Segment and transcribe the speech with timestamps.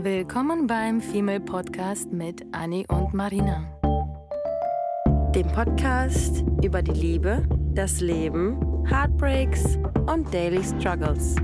[0.00, 3.64] Willkommen beim Female Podcast mit Annie und Marina.
[5.34, 7.42] Dem Podcast über die Liebe,
[7.74, 9.76] das Leben, Heartbreaks
[10.06, 11.34] und Daily Struggles.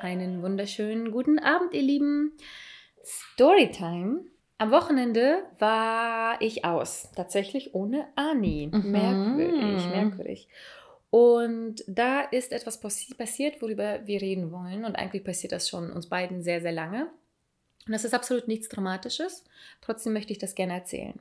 [0.00, 2.32] Einen wunderschönen guten Abend, ihr Lieben.
[3.04, 4.24] Storytime.
[4.60, 8.68] Am Wochenende war ich aus, tatsächlich ohne Ani.
[8.70, 8.90] Mhm.
[8.90, 10.48] Merkwürdig, merkwürdig.
[11.08, 14.84] Und da ist etwas passi passiert, worüber wir reden wollen.
[14.84, 17.08] Und eigentlich passiert das schon uns beiden sehr, sehr lange.
[17.86, 19.46] Und das ist absolut nichts Dramatisches.
[19.80, 21.18] Trotzdem möchte ich das gerne erzählen.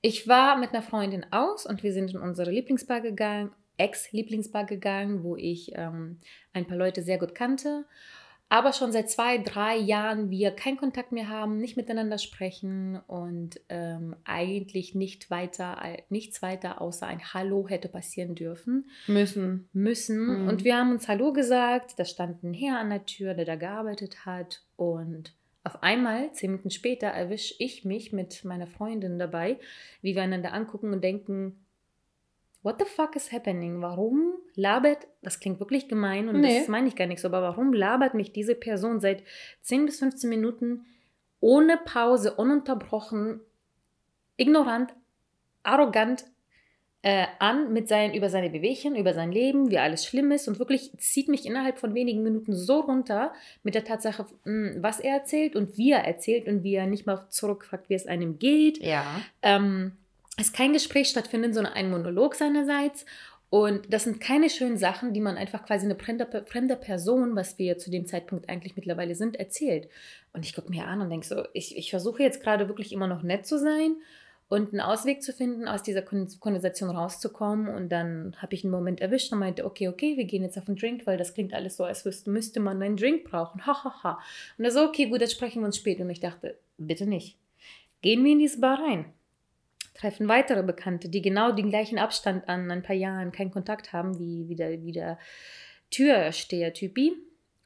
[0.00, 5.24] Ich war mit einer Freundin aus und wir sind in unsere Lieblingsbar gegangen, Ex-Lieblingsbar gegangen,
[5.24, 6.20] wo ich ähm,
[6.52, 7.84] ein paar Leute sehr gut kannte
[8.48, 13.60] aber schon seit zwei, drei Jahren wir keinen Kontakt mehr haben, nicht miteinander sprechen und
[13.68, 15.78] ähm, eigentlich nicht weiter,
[16.10, 18.88] nichts weiter außer ein Hallo hätte passieren dürfen.
[19.08, 19.68] Müssen.
[19.72, 20.42] Müssen.
[20.42, 20.48] Mhm.
[20.48, 21.98] Und wir haben uns Hallo gesagt.
[21.98, 24.62] Da stand ein Herr an der Tür, der da gearbeitet hat.
[24.76, 29.58] Und auf einmal, zehn Minuten später, erwische ich mich mit meiner Freundin dabei,
[30.02, 31.65] wie wir einander angucken und denken,
[32.66, 33.80] what the fuck is happening?
[33.80, 36.58] Warum labert, das klingt wirklich gemein und Nee.
[36.58, 39.22] das meine ich gar nicht so, aber warum labert mich diese Person seit
[39.62, 40.84] 10 bis 15 Minuten
[41.40, 43.40] ohne Pause, ununterbrochen,
[44.36, 44.94] ignorant,
[45.62, 46.24] arrogant
[47.02, 50.58] äh, an mit seinen, über seine Bewegchen, über sein Leben, wie alles schlimm ist und
[50.58, 55.14] wirklich zieht mich innerhalb von wenigen Minuten so runter mit der Tatsache, mh, was er
[55.18, 58.78] erzählt und wie er erzählt und wie er nicht mal zurückfragt, wie es einem geht
[58.82, 59.04] Ja.
[59.42, 59.92] ähm,
[60.36, 63.04] es kein Gespräch stattfindet, sondern ein Monolog seinerseits.
[63.48, 67.58] Und das sind keine schönen Sachen, die man einfach quasi eine fremde, fremde Person, was
[67.58, 69.88] wir zu dem Zeitpunkt eigentlich mittlerweile sind, erzählt.
[70.32, 73.06] Und ich gucke mir an und denke so, ich, ich versuche jetzt gerade wirklich immer
[73.06, 73.96] noch nett zu sein
[74.48, 77.68] und einen Ausweg zu finden, aus dieser Kon Konversation rauszukommen.
[77.68, 80.66] Und dann habe ich einen Moment erwischt und meinte, okay, okay, wir gehen jetzt auf
[80.66, 83.64] einen Drink, weil das klingt alles so, als müsste man einen Drink brauchen.
[83.64, 84.20] Ha, ha, ha.
[84.58, 86.02] Und er so, okay, gut, dann sprechen wir uns später.
[86.02, 87.38] Und ich dachte, bitte nicht.
[88.02, 89.06] Gehen wir in diese Bar rein
[89.96, 94.18] treffen weitere Bekannte, die genau den gleichen Abstand an ein paar Jahren keinen Kontakt haben
[94.18, 95.18] wie, wie der, wie der
[95.90, 97.14] Türsteher-Typi.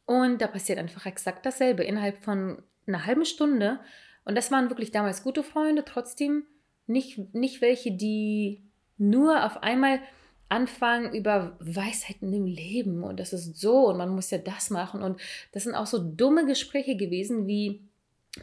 [0.06, 3.80] Und da passiert einfach exakt dasselbe innerhalb von einer halben Stunde.
[4.24, 6.44] Und das waren wirklich damals gute Freunde, trotzdem
[6.86, 8.64] nicht, nicht welche, die
[8.98, 10.00] nur auf einmal
[10.48, 15.00] anfangen über Weisheiten im Leben und das ist so und man muss ja das machen.
[15.00, 15.20] Und
[15.52, 17.88] das sind auch so dumme Gespräche gewesen wie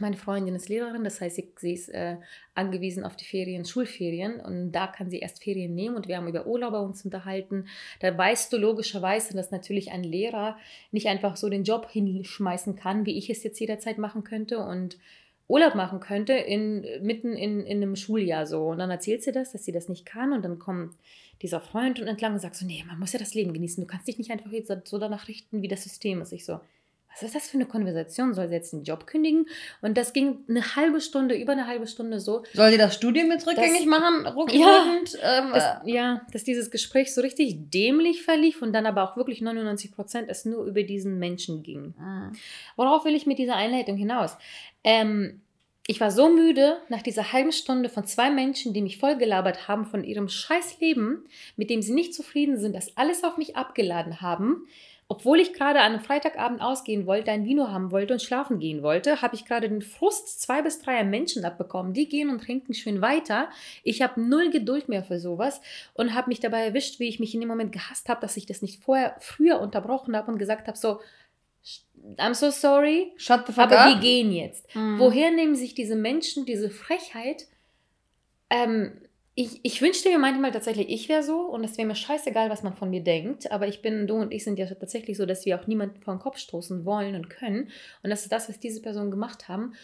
[0.00, 2.16] meine Freundin ist Lehrerin, das heißt, sie, sie ist äh,
[2.54, 6.28] angewiesen auf die Ferien, Schulferien und da kann sie erst Ferien nehmen und wir haben
[6.28, 7.66] über Urlauber uns unterhalten.
[8.00, 10.58] Da weißt du logischerweise, dass natürlich ein Lehrer
[10.92, 14.98] nicht einfach so den Job hinschmeißen kann, wie ich es jetzt jederzeit machen könnte und
[15.48, 18.66] Urlaub machen könnte in, mitten in, in einem Schuljahr so.
[18.66, 20.94] Und dann erzählt sie das, dass sie das nicht kann und dann kommt
[21.40, 23.86] dieser Freund und entlang und sagt so, nee, man muss ja das Leben genießen, du
[23.86, 26.32] kannst dich nicht einfach jetzt so danach richten, wie das System ist.
[26.32, 26.60] Ich so,
[27.10, 28.34] was ist das für eine Konversation?
[28.34, 29.46] Soll sie jetzt den Job kündigen?
[29.80, 32.44] Und das ging eine halbe Stunde, über eine halbe Stunde so.
[32.54, 34.24] Soll sie das Studium jetzt rückgängig Das- machen?
[34.24, 34.30] Ja.
[34.30, 35.18] Rückwirkend?
[35.22, 39.40] ähm, Dass, ja, dass dieses Gespräch so richtig dämlich verlief und dann aber auch wirklich
[39.40, 41.94] 99 Prozent es nur über diesen Menschen ging.
[41.98, 42.36] äh,
[42.76, 44.36] Worauf will ich mit dieser Einleitung hinaus?
[44.84, 45.40] Ähm,
[45.90, 49.86] ich war so müde nach dieser halben Stunde von zwei Menschen, die mich vollgelabert haben
[49.86, 51.24] von ihrem scheiß Leben,
[51.56, 54.66] mit dem sie nicht zufrieden sind, das alles auf mich abgeladen haben.
[55.10, 58.82] Obwohl ich gerade an einem Freitagabend ausgehen wollte, ein Vino haben wollte und schlafen gehen
[58.82, 61.94] wollte, habe ich gerade den Frust zwei bis dreier Menschen abbekommen.
[61.94, 63.48] Die gehen und trinken schön weiter.
[63.84, 65.62] Ich habe null Geduld mehr für sowas
[65.94, 68.44] und habe mich dabei erwischt, wie ich mich in dem Moment gehasst habe, dass ich
[68.44, 71.00] das nicht vorher früher unterbrochen habe und gesagt habe so,
[72.18, 73.94] I'm so sorry, Shut the fuck aber up.
[73.94, 74.74] wir gehen jetzt.
[74.74, 74.98] Mhm.
[74.98, 77.46] Woher nehmen sich diese Menschen diese Frechheit?
[78.50, 78.92] Ähm,
[79.40, 82.64] ich, ich wünschte mir manchmal tatsächlich, ich wäre so und es wäre mir scheißegal, was
[82.64, 83.52] man von mir denkt.
[83.52, 86.12] Aber ich bin, du und ich sind ja tatsächlich so, dass wir auch niemanden vor
[86.12, 87.70] den Kopf stoßen wollen und können.
[88.02, 89.74] Und das ist das, was diese Personen gemacht haben.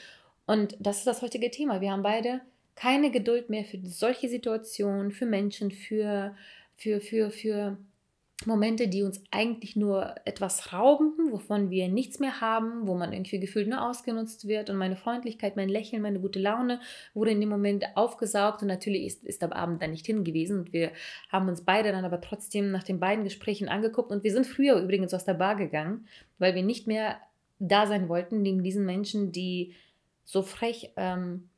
[0.45, 1.81] Und das ist das heutige Thema.
[1.81, 2.41] Wir haben beide
[2.75, 6.35] keine Geduld mehr für solche Situationen, für Menschen, für,
[6.77, 7.79] für, für, für
[8.47, 13.41] Momente, die uns eigentlich nur etwas rauben, wovon wir nichts mehr haben, wo man irgendwie
[13.41, 14.71] gefühlt nur ausgenutzt wird.
[14.71, 16.81] Und meine Freundlichkeit, mein Lächeln, meine gute Laune
[17.15, 18.63] wurde in dem Moment aufgesaugt.
[18.63, 20.61] Und natürlich ist, ist der Abend dann nicht hingewiesen.
[20.61, 20.93] Und wir
[21.31, 24.11] haben uns beide dann aber trotzdem nach den beiden Gesprächen angeguckt.
[24.11, 26.07] Und wir sind früher übrigens aus der Bar gegangen,
[26.39, 27.19] weil wir nicht mehr
[27.59, 29.75] da sein wollten, neben diesen Menschen, die
[30.25, 31.49] so frech ähm,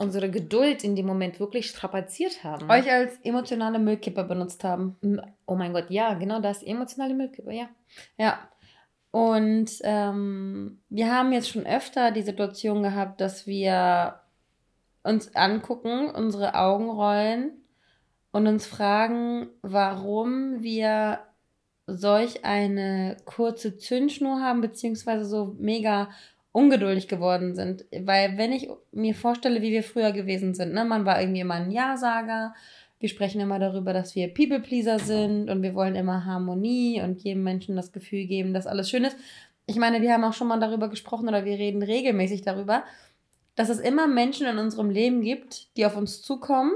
[0.00, 2.70] unsere Geduld in dem Moment wirklich strapaziert haben.
[2.70, 4.96] Euch als emotionale Müllkipper benutzt haben.
[5.44, 7.68] Oh mein Gott, ja, genau das, emotionale Müllkippe, ja.
[8.16, 8.38] Ja.
[9.10, 14.20] Und ähm, wir haben jetzt schon öfter die Situation gehabt, dass wir
[15.02, 17.52] uns angucken, unsere Augen rollen
[18.32, 21.18] und uns fragen, warum wir
[21.86, 26.08] solch eine kurze Zündschnur haben, beziehungsweise so mega
[26.52, 27.84] ungeduldig geworden sind.
[27.92, 31.54] Weil wenn ich mir vorstelle, wie wir früher gewesen sind, ne, man war irgendwie immer
[31.54, 32.54] ein Ja-Sager,
[32.98, 37.42] wir sprechen immer darüber, dass wir People-Pleaser sind und wir wollen immer Harmonie und jedem
[37.42, 39.16] Menschen das Gefühl geben, dass alles schön ist.
[39.66, 42.84] Ich meine, wir haben auch schon mal darüber gesprochen oder wir reden regelmäßig darüber,
[43.54, 46.72] dass es immer Menschen in unserem Leben gibt, die auf uns zukommen,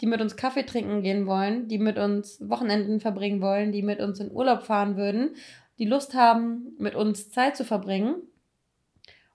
[0.00, 4.00] die mit uns Kaffee trinken gehen wollen, die mit uns Wochenenden verbringen wollen, die mit
[4.00, 5.34] uns in Urlaub fahren würden,
[5.78, 8.16] die Lust haben, mit uns Zeit zu verbringen.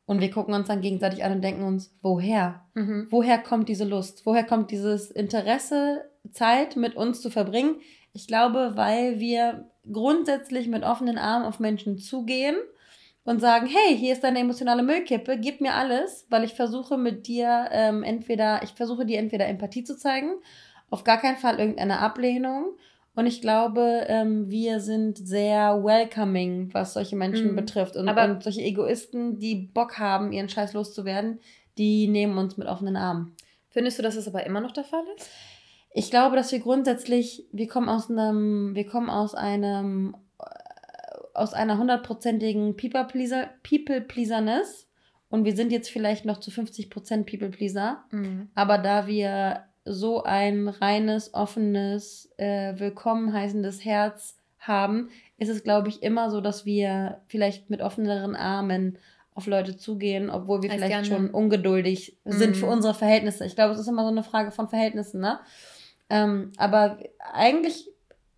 [0.06, 2.66] Und wir gucken uns dann gegenseitig an und denken uns, woher?
[2.75, 3.07] Mhm.
[3.10, 4.25] Woher kommt diese Lust?
[4.25, 7.78] Woher kommt dieses Interesse, Zeit mit uns zu verbringen?
[8.13, 12.56] Ich glaube, weil wir grundsätzlich mit offenen Armen auf Menschen zugehen
[13.24, 17.28] und sagen, hey, hier ist deine emotionale Müllkippe, gib mir alles, weil ich versuche mit
[17.28, 20.36] dir ähm, entweder, ich versuche dir entweder Empathie zu zeigen,
[20.92, 22.78] auf gar keinen Fall irgendeine Ablehnung.
[23.15, 27.56] Und ich glaube, ähm, wir sind sehr welcoming, was solche Menschen mhm.
[27.56, 27.95] betrifft.
[27.95, 31.39] Und, und solche Egoisten, die Bock haben, ihren Scheiß loszuwerden,
[31.77, 33.35] die nehmen uns mit offenen Armen.
[33.69, 35.29] Findest du, dass es aber immer noch der Fall ist?
[35.94, 40.15] Ich glaube, dass wir grundsätzlich, wir kommen aus einem, wir kommen aus einem
[41.35, 44.88] aus einer hundertprozentigen People-Pleaserness
[45.29, 48.50] und wir sind jetzt vielleicht noch zu 50% People-Pleaser, mhm.
[48.56, 55.89] aber da wir so ein reines, offenes, äh, willkommen heißendes Herz haben, ist es, glaube
[55.89, 58.97] ich, immer so, dass wir vielleicht mit offeneren Armen
[59.35, 61.05] auf Leute zugehen, obwohl wir Als vielleicht gerne.
[61.05, 62.31] schon ungeduldig mhm.
[62.31, 63.45] sind für unsere Verhältnisse.
[63.45, 65.39] Ich glaube, es ist immer so eine Frage von Verhältnissen, ne?
[66.09, 66.97] Ähm, aber
[67.33, 67.89] eigentlich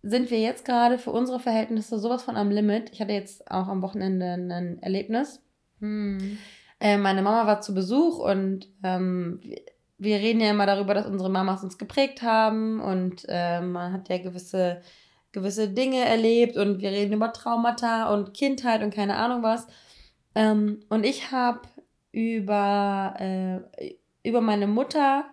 [0.02, 2.90] sind wir jetzt gerade für unsere Verhältnisse sowas von am Limit.
[2.92, 5.40] Ich hatte jetzt auch am Wochenende ein Erlebnis.
[5.80, 6.38] Hm.
[6.80, 9.40] Äh, meine Mama war zu Besuch und ähm,
[9.98, 14.08] wir reden ja immer darüber, dass unsere Mamas uns geprägt haben und äh, man hat
[14.08, 14.80] ja gewisse,
[15.32, 19.66] gewisse Dinge erlebt und wir reden über Traumata und Kindheit und keine Ahnung was.
[20.34, 21.62] Ähm, und ich habe
[22.12, 25.24] über, äh, über meine Mutter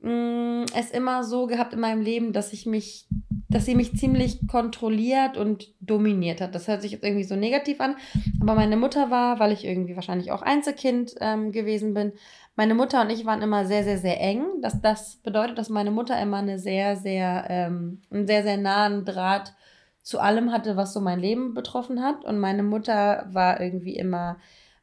[0.00, 3.06] mh, mm, es immer so gehabt in meinem Leben, dass ich mich
[3.54, 6.56] dass sie mich ziemlich kontrolliert und dominiert hat.
[6.56, 7.94] Das hört sich jetzt irgendwie so negativ an,
[8.40, 12.12] aber meine Mutter war, weil ich irgendwie wahrscheinlich auch Einzelkind ähm, gewesen bin,
[12.56, 14.44] meine Mutter und ich waren immer sehr, sehr, sehr eng.
[14.62, 19.04] Das, das bedeutet, dass meine Mutter immer eine sehr, sehr, ähm, einen sehr, sehr nahen
[19.04, 19.54] Draht
[20.02, 22.24] zu allem hatte, was so mein Leben betroffen hat.
[22.24, 24.36] Und meine Mutter war irgendwie immer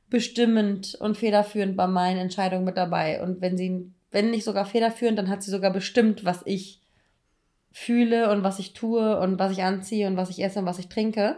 [0.10, 3.24] bestimmend und federführend bei meinen Entscheidungen mit dabei.
[3.24, 6.82] Und wenn sie, wenn nicht sogar federführend, dann hat sie sogar bestimmt, was ich
[7.72, 10.80] fühle und was ich tue und was ich anziehe und was ich esse und was
[10.80, 11.38] ich trinke.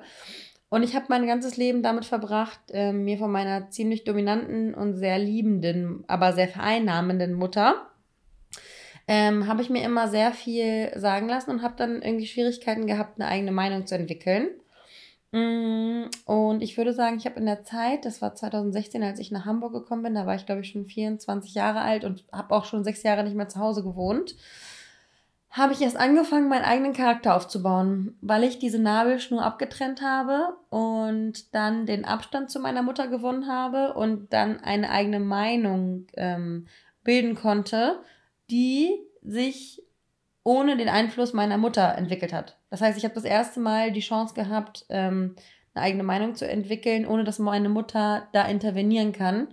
[0.74, 4.98] Und ich habe mein ganzes Leben damit verbracht, äh, mir von meiner ziemlich dominanten und
[4.98, 7.90] sehr liebenden, aber sehr vereinnahmenden Mutter,
[9.08, 13.22] ähm, habe ich mir immer sehr viel sagen lassen und habe dann irgendwie Schwierigkeiten gehabt,
[13.22, 14.48] eine eigene Meinung zu entwickeln.
[15.32, 19.30] Mm, und ich würde sagen, ich habe in der Zeit, das war 2016, als ich
[19.30, 22.56] nach Hamburg gekommen bin, da war ich glaube ich schon 24 Jahre alt und habe
[22.56, 24.36] auch schon sechs Jahre nicht mehr zu Hause gewohnt
[25.54, 31.54] habe ich erst angefangen, meinen eigenen Charakter aufzubauen, weil ich diese Nabelschnur abgetrennt habe und
[31.54, 36.68] dann den Abstand zu meiner Mutter gewonnen habe und dann eine eigene Meinung ähm,
[37.04, 38.00] bilden konnte,
[38.50, 39.84] die sich
[40.44, 42.58] ohne den Einfluss meiner Mutter entwickelt hat.
[42.72, 45.36] Das heißt, ich habe das erste Mal die Chance gehabt, ähm,
[45.76, 49.50] eine eigene Meinung zu entwickeln, ohne dass meine Mutter da intervenieren kann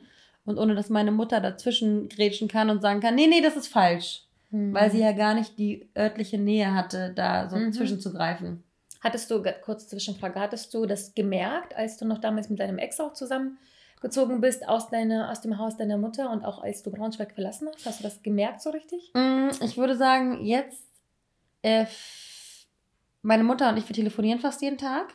[0.46, 3.68] und ohne dass meine Mutter dazwischen grätschen kann und sagen kann, nee, nee, das ist
[3.68, 4.74] falsch mhm.
[4.74, 7.72] weil sie ja gar nicht die örtliche Nähe hatte, da so mhm.
[7.72, 8.62] zwischenzugreifen.
[9.00, 13.00] Hattest du, kurze Zwischenfrage, hattest du das gemerkt, als du noch damals mit deinem Ex
[13.00, 17.32] auch zusammengezogen bist aus, deine, aus dem Haus deiner Mutter und auch als du Braunschweig
[17.32, 17.86] verlassen hast?
[17.86, 19.10] Hast du das gemerkt so richtig?
[19.14, 20.84] Mm, ich würde sagen, jetzt,
[21.62, 21.86] äh,
[23.22, 25.14] meine Mutter und ich, wir telefonieren fast jeden Tag.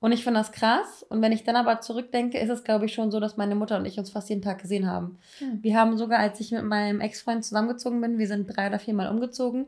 [0.00, 1.04] Und ich finde das krass.
[1.08, 3.76] Und wenn ich dann aber zurückdenke, ist es, glaube ich, schon so, dass meine Mutter
[3.76, 5.18] und ich uns fast jeden Tag gesehen haben.
[5.38, 5.62] Hm.
[5.62, 9.10] Wir haben sogar, als ich mit meinem Ex-Freund zusammengezogen bin, wir sind drei oder viermal
[9.10, 9.66] umgezogen.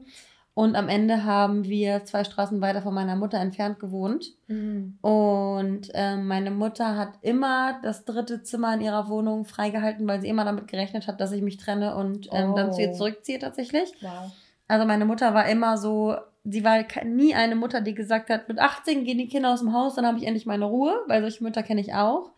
[0.54, 4.32] Und am Ende haben wir zwei Straßen weiter von meiner Mutter entfernt gewohnt.
[4.48, 4.98] Mhm.
[5.00, 10.28] Und äh, meine Mutter hat immer das dritte Zimmer in ihrer Wohnung freigehalten, weil sie
[10.28, 12.56] immer damit gerechnet hat, dass ich mich trenne und ähm, oh.
[12.56, 12.94] dann zu ihr oh.
[12.94, 13.92] zurückziehe tatsächlich.
[14.02, 14.30] Wow.
[14.68, 18.58] Also meine Mutter war immer so, sie war nie eine Mutter, die gesagt hat, mit
[18.58, 21.44] 18 gehen die Kinder aus dem Haus, dann habe ich endlich meine Ruhe, weil solche
[21.44, 22.32] Mütter kenne ich auch,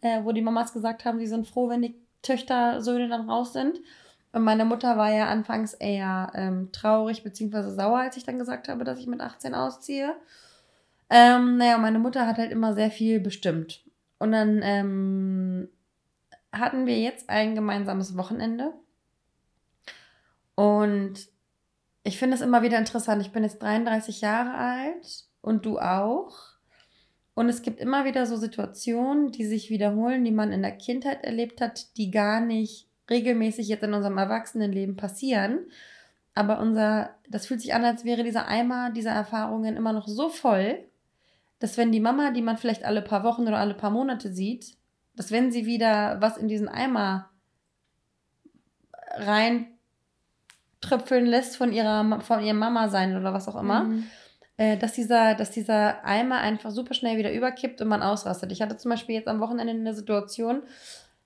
[0.00, 3.52] äh, wo die Mamas gesagt haben, sie sind froh, wenn die Töchter, Söhne dann raus
[3.52, 3.80] sind.
[4.32, 7.70] Und meine Mutter war ja anfangs eher ähm, traurig bzw.
[7.70, 10.14] sauer, als ich dann gesagt habe, dass ich mit 18 ausziehe.
[11.08, 13.82] Ähm, naja, meine Mutter hat halt immer sehr viel bestimmt.
[14.18, 15.68] Und dann ähm,
[16.52, 18.72] hatten wir jetzt ein gemeinsames Wochenende
[20.54, 21.14] Und
[22.02, 23.22] ich finde es immer wieder interessant.
[23.22, 26.34] Ich bin jetzt 33 Jahre alt und du auch.
[27.34, 31.24] Und es gibt immer wieder so Situationen, die sich wiederholen, die man in der Kindheit
[31.24, 35.60] erlebt hat, die gar nicht regelmäßig jetzt in unserem Erwachsenenleben passieren.
[36.34, 40.28] Aber unser, das fühlt sich an, als wäre dieser Eimer dieser Erfahrungen immer noch so
[40.28, 40.84] voll,
[41.58, 44.76] dass wenn die Mama, die man vielleicht alle paar Wochen oder alle paar Monate sieht,
[45.16, 47.30] dass wenn sie wieder was in diesen Eimer
[49.12, 49.66] rein
[50.80, 54.06] tröpfeln lässt von ihrer von ihrem Mama sein oder was auch immer, mhm.
[54.56, 58.52] äh, dass dieser dass dieser Eimer einfach super schnell wieder überkippt und man ausrastet.
[58.52, 60.62] Ich hatte zum Beispiel jetzt am Wochenende eine Situation,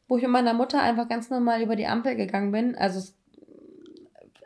[0.09, 2.77] wo ich mit meiner Mutter einfach ganz normal über die Ampel gegangen bin.
[2.77, 3.17] Also es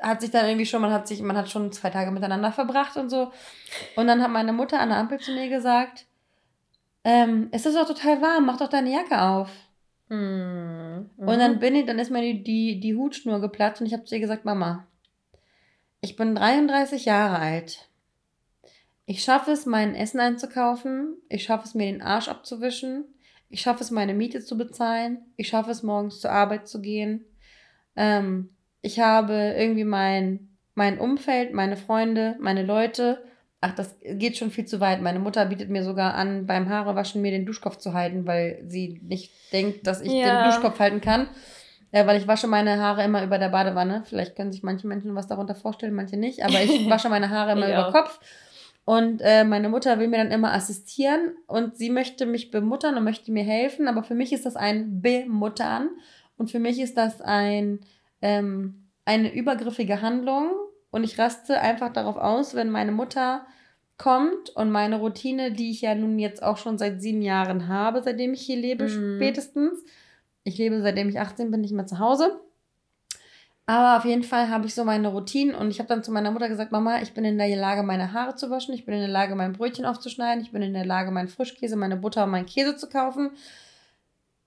[0.00, 2.96] hat sich dann irgendwie schon, man hat sich, man hat schon zwei Tage miteinander verbracht
[2.96, 3.32] und so.
[3.96, 6.06] Und dann hat meine Mutter an der Ampel zu mir gesagt,
[7.04, 9.50] ähm, es ist doch total warm, mach doch deine Jacke auf.
[10.08, 11.10] Mhm.
[11.16, 14.04] Und dann bin ich, dann ist mir die, die, die Hutschnur geplatzt und ich habe
[14.04, 14.86] zu ihr gesagt, Mama,
[16.00, 17.88] ich bin 33 Jahre alt.
[19.06, 21.16] Ich schaffe es, mein Essen einzukaufen.
[21.28, 23.04] Ich schaffe es, mir den Arsch abzuwischen.
[23.48, 25.18] Ich schaffe es, meine Miete zu bezahlen.
[25.36, 27.24] Ich schaffe es, morgens zur Arbeit zu gehen.
[27.96, 28.50] Ähm,
[28.82, 33.24] ich habe irgendwie mein, mein Umfeld, meine Freunde, meine Leute.
[33.60, 35.00] Ach, das geht schon viel zu weit.
[35.00, 39.00] Meine Mutter bietet mir sogar an, beim Haarewaschen mir den Duschkopf zu halten, weil sie
[39.02, 40.42] nicht denkt, dass ich ja.
[40.42, 41.28] den Duschkopf halten kann.
[41.90, 44.02] Äh, weil ich wasche meine Haare immer über der Badewanne.
[44.04, 46.44] Vielleicht können sich manche Menschen was darunter vorstellen, manche nicht.
[46.44, 48.20] Aber ich wasche meine Haare immer über Kopf.
[48.84, 53.04] Und äh, meine Mutter will mir dann immer assistieren und sie möchte mich bemuttern und
[53.04, 53.86] möchte mir helfen.
[53.86, 55.90] Aber für mich ist das ein Bemuttern
[56.38, 57.80] und für mich ist das ein
[58.22, 60.50] ähm, eine übergriffige Handlung
[60.90, 63.46] und ich raste einfach darauf aus, wenn meine Mutter
[63.96, 68.02] kommt und meine Routine, die ich ja nun jetzt auch schon seit sieben Jahren habe,
[68.02, 69.16] seitdem ich hier lebe, mhm.
[69.16, 69.82] spätestens.
[70.48, 72.40] Ich lebe seitdem ich 18 bin, nicht mehr zu Hause.
[73.66, 76.30] Aber auf jeden Fall habe ich so meine Routinen und ich habe dann zu meiner
[76.30, 79.00] Mutter gesagt, Mama, ich bin in der Lage, meine Haare zu waschen, ich bin in
[79.00, 82.30] der Lage, mein Brötchen aufzuschneiden, ich bin in der Lage, meinen Frischkäse, meine Butter und
[82.30, 83.32] meinen Käse zu kaufen.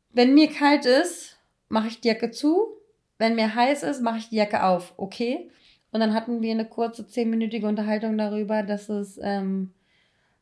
[0.10, 1.38] Wenn mir kalt ist,
[1.70, 2.66] mache ich die Jacke zu,
[3.20, 5.52] wenn mir heiß ist, mache ich die Jacke auf, okay?
[5.92, 9.72] Und dann hatten wir eine kurze zehnminütige Unterhaltung darüber, dass es, ähm,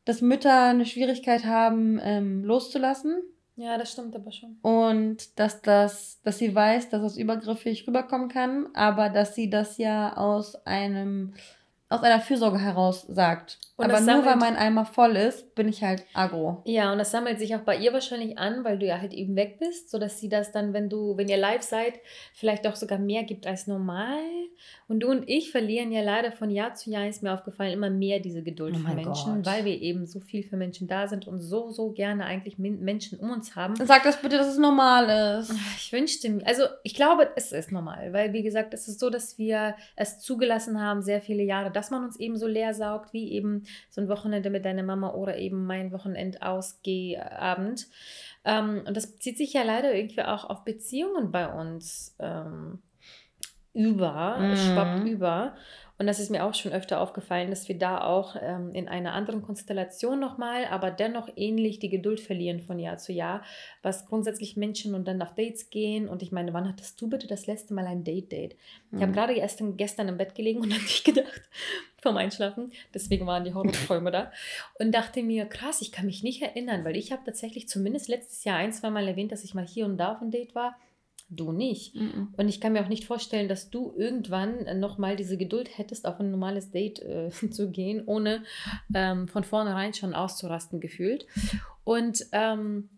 [0.06, 3.22] dass Mütter eine Schwierigkeit haben, ähm, loszulassen.
[3.60, 4.58] Ja, das stimmt aber schon.
[4.62, 9.78] Und dass das, dass sie weiß, dass das übergriffig rüberkommen kann, aber dass sie das
[9.78, 11.34] ja aus einem
[11.90, 13.58] aus einer Fürsorge heraus sagt.
[13.76, 16.62] Und Aber nur weil mein Eimer voll ist, bin ich halt agro.
[16.66, 19.38] Ja, und das sammelt sich auch bei ihr wahrscheinlich an, weil du ja halt eben
[19.38, 21.94] weg bist, sodass sie das dann, wenn du, wenn ihr live seid,
[22.34, 24.20] vielleicht auch sogar mehr gibt als normal.
[24.90, 27.90] Und du und ich verlieren ja leider von Jahr zu Jahr, ist mir aufgefallen, immer
[27.90, 29.46] mehr diese Geduld oh für Menschen, Gott.
[29.46, 33.18] weil wir eben so viel für Menschen da sind und so, so gerne eigentlich Menschen
[33.18, 33.76] um uns haben.
[33.78, 35.54] Sag das bitte, dass es normal ist.
[35.78, 39.10] Ich wünschte mir, also ich glaube, es ist normal, weil wie gesagt, es ist so,
[39.10, 43.14] dass wir es zugelassen haben, sehr viele Jahre, dass man uns eben so leer saugt,
[43.14, 47.88] wie eben so ein Wochenende mit deiner Mama oder eben mein Wochenendausgehabend.
[48.44, 52.80] Ähm, und das zieht sich ja leider irgendwie auch auf Beziehungen bei uns ähm,
[53.74, 54.58] über, mhm.
[54.58, 55.56] schwappt über.
[56.00, 59.14] Und das ist mir auch schon öfter aufgefallen, dass wir da auch ähm, in einer
[59.14, 63.44] anderen Konstellation nochmal, aber dennoch ähnlich die Geduld verlieren von Jahr zu Jahr,
[63.82, 66.08] was grundsätzlich Menschen und dann auf Dates gehen.
[66.08, 68.56] Und ich meine, wann hattest du bitte das letzte Mal ein Date-Date?
[68.92, 68.98] Mhm.
[68.98, 71.42] Ich habe gerade gestern, gestern im Bett gelegen und an dich gedacht
[72.02, 72.72] vom Einschlafen.
[72.94, 74.32] Deswegen waren die Horrorträume da.
[74.80, 78.46] Und dachte mir, krass, ich kann mich nicht erinnern, weil ich habe tatsächlich zumindest letztes
[78.46, 80.78] Jahr ein, zwei Mal erwähnt, dass ich mal hier und da auf ein Date war
[81.30, 81.96] du nicht.
[81.96, 82.34] Mhm.
[82.36, 86.20] Und ich kann mir auch nicht vorstellen, dass du irgendwann nochmal diese Geduld hättest, auf
[86.20, 88.44] ein normales Date äh, zu gehen, ohne
[88.94, 91.28] ähm, von vornherein schon auszurasten gefühlt.
[91.84, 92.90] Und ähm,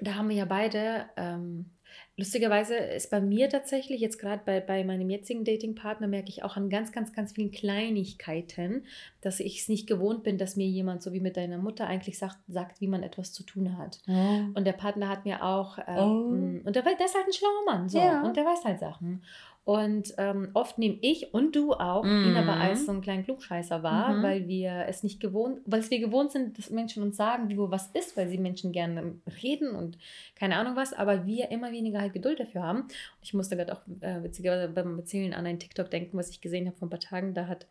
[0.00, 1.70] da haben wir ja beide ähm,
[2.16, 6.56] Lustigerweise ist bei mir tatsächlich, jetzt gerade bei, bei meinem jetzigen Datingpartner, merke ich auch
[6.56, 8.84] an ganz, ganz, ganz vielen Kleinigkeiten,
[9.20, 12.18] dass ich es nicht gewohnt bin, dass mir jemand, so wie mit deiner Mutter, eigentlich
[12.18, 14.00] sagt, sagt wie man etwas zu tun hat.
[14.08, 14.40] Oh.
[14.54, 16.66] Und der Partner hat mir auch, ähm, oh.
[16.66, 18.22] und der, der, ist halt ein schlauer Mann, so, ja.
[18.22, 19.22] und der weiß halt Sachen.
[19.64, 22.24] Und ähm, oft nehme ich und du auch mhm.
[22.24, 24.22] ihn aber als so einen kleinen Klugscheißer wahr, mhm.
[24.24, 27.70] weil wir es nicht gewohnt, weil wir gewohnt sind, dass Menschen uns sagen, wie wo
[27.70, 29.98] was ist, weil sie Menschen gerne reden und
[30.34, 32.88] keine Ahnung was, aber wir immer weniger halt Geduld dafür haben.
[33.22, 36.66] Ich musste gerade auch äh, witzigerweise beim Erzählen an ein TikTok denken, was ich gesehen
[36.66, 37.32] habe vor ein paar Tagen.
[37.32, 37.66] Da hat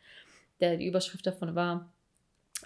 [0.61, 1.91] der die Überschrift davon war,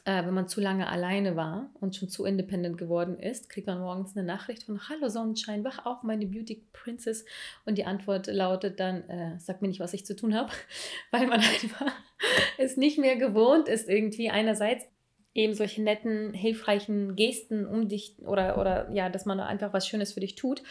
[0.05, 3.79] äh, wenn man zu lange alleine war und schon zu independent geworden ist, kriegt man
[3.79, 7.25] morgens eine Nachricht von Hallo Sonnenschein, wach auf, meine Beauty Princess.
[7.65, 10.51] Und die Antwort lautet dann, äh, sag mir nicht, was ich zu tun habe,
[11.11, 11.91] weil man einfach
[12.59, 14.85] es nicht mehr gewohnt ist, irgendwie einerseits
[15.33, 20.13] eben solche netten, hilfreichen Gesten um dich oder, oder ja, dass man einfach was Schönes
[20.13, 20.61] für dich tut.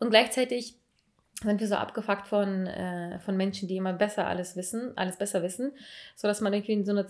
[0.00, 0.76] Und gleichzeitig
[1.42, 5.42] sind wir so abgefuckt von, äh, von Menschen, die immer besser alles wissen, alles besser
[5.42, 5.72] wissen,
[6.16, 7.06] sodass man irgendwie in so einer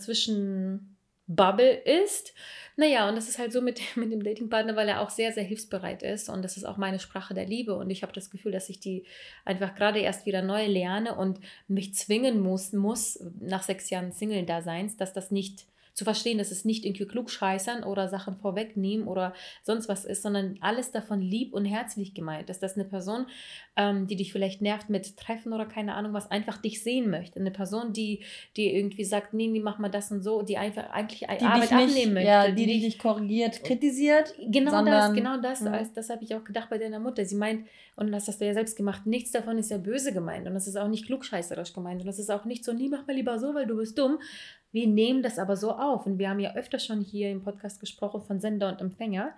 [1.30, 2.34] Zwischenbubble ist.
[2.76, 5.44] Naja, und das ist halt so mit, mit dem Datingpartner, weil er auch sehr, sehr
[5.44, 8.52] hilfsbereit ist und das ist auch meine Sprache der Liebe und ich habe das Gefühl,
[8.52, 9.04] dass ich die
[9.44, 14.96] einfach gerade erst wieder neu lerne und mich zwingen muss, muss nach sechs Jahren Single-Daseins,
[14.96, 15.66] dass das nicht
[16.00, 20.56] zu verstehen, dass es nicht irgendwie klugscheißern oder Sachen vorwegnehmen oder sonst was ist, sondern
[20.62, 22.62] alles davon lieb und herzlich gemeint ist.
[22.62, 23.26] Dass eine Person,
[23.76, 27.38] ähm, die dich vielleicht nervt mit Treffen oder keine Ahnung was, einfach dich sehen möchte.
[27.38, 28.20] Eine Person, die,
[28.56, 31.70] die irgendwie sagt, nee, nee, mach mal das und so, die einfach eigentlich die Arbeit
[31.70, 32.28] nicht, abnehmen möchte.
[32.30, 34.34] Ja, die, die dich nicht korrigiert, kritisiert.
[34.38, 35.60] Genau sondern, das, genau das.
[35.60, 35.82] Ja.
[35.94, 37.26] Das habe ich auch gedacht bei deiner Mutter.
[37.26, 37.66] Sie meint,
[38.00, 40.66] und das hast du ja selbst gemacht, nichts davon ist ja böse gemeint und das
[40.66, 43.38] ist auch nicht klugscheißerisch gemeint und das ist auch nicht so, nie mach mal lieber
[43.38, 44.18] so, weil du bist dumm,
[44.72, 47.80] wir nehmen das aber so auf und wir haben ja öfter schon hier im Podcast
[47.80, 49.32] gesprochen von Sender und Empfänger.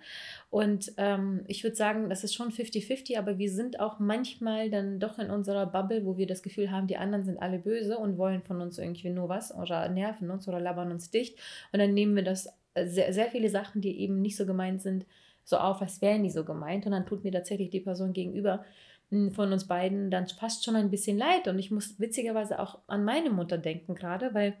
[0.51, 4.99] Und ähm, ich würde sagen, das ist schon 50-50, aber wir sind auch manchmal dann
[4.99, 8.17] doch in unserer Bubble, wo wir das Gefühl haben, die anderen sind alle böse und
[8.17, 11.39] wollen von uns irgendwie nur was oder nerven uns oder labern uns dicht.
[11.71, 14.81] Und dann nehmen wir das äh, sehr, sehr viele Sachen, die eben nicht so gemeint
[14.81, 15.05] sind,
[15.43, 16.85] so auf, als wären die so gemeint.
[16.85, 18.63] Und dann tut mir tatsächlich die Person gegenüber
[19.09, 21.47] hm, von uns beiden dann fast schon ein bisschen leid.
[21.47, 24.55] Und ich muss witzigerweise auch an meine Mutter denken gerade, weil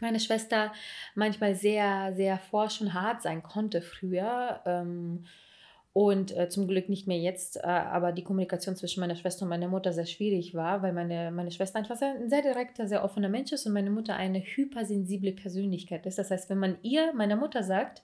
[0.00, 0.72] meine Schwester
[1.14, 4.60] manchmal sehr, sehr forsch und hart sein konnte früher.
[4.64, 5.24] Ähm,
[5.94, 9.50] und äh, zum Glück nicht mehr jetzt, äh, aber die Kommunikation zwischen meiner Schwester und
[9.50, 13.04] meiner Mutter sehr schwierig war, weil meine, meine Schwester einfach sehr, ein sehr direkter, sehr
[13.04, 16.18] offener Mensch ist und meine Mutter eine hypersensible Persönlichkeit ist.
[16.18, 18.02] Das heißt, wenn man ihr, meiner Mutter sagt,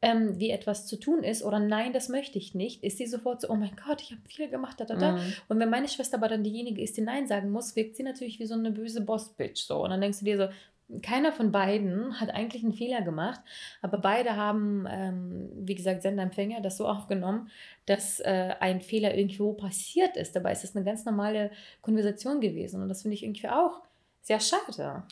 [0.00, 3.42] ähm, wie etwas zu tun ist oder nein, das möchte ich nicht, ist sie sofort
[3.42, 5.12] so, oh mein Gott, ich habe viel gemacht, da, da, da.
[5.12, 5.32] Mhm.
[5.48, 8.38] Und wenn meine Schwester aber dann diejenige ist, die Nein sagen muss, wirkt sie natürlich
[8.38, 9.64] wie so eine böse Boss-Bitch.
[9.64, 9.82] So.
[9.82, 10.48] Und dann denkst du dir so,
[11.02, 13.40] keiner von beiden hat eigentlich einen Fehler gemacht,
[13.82, 17.50] aber beide haben, ähm, wie gesagt, Senderempfänger das so aufgenommen,
[17.86, 20.34] dass äh, ein Fehler irgendwo passiert ist.
[20.34, 21.50] Dabei ist es eine ganz normale
[21.82, 23.82] Konversation gewesen und das finde ich irgendwie auch
[24.22, 25.04] sehr schade.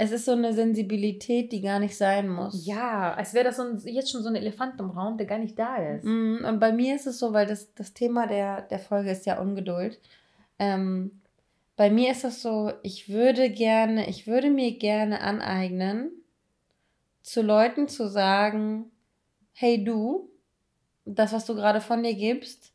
[0.00, 2.64] Es ist so eine Sensibilität, die gar nicht sein muss.
[2.64, 5.38] Ja, als wäre das so ein, jetzt schon so ein Elefant im Raum, der gar
[5.38, 6.04] nicht da ist.
[6.04, 9.26] Mm, und bei mir ist es so, weil das, das Thema der, der Folge ist
[9.26, 9.98] ja Ungeduld.
[10.60, 11.20] Ähm,
[11.78, 16.10] bei mir ist das so, ich würde gerne, ich würde mir gerne aneignen,
[17.22, 18.90] zu Leuten zu sagen,
[19.52, 20.28] hey du,
[21.04, 22.72] das, was du gerade von dir gibst,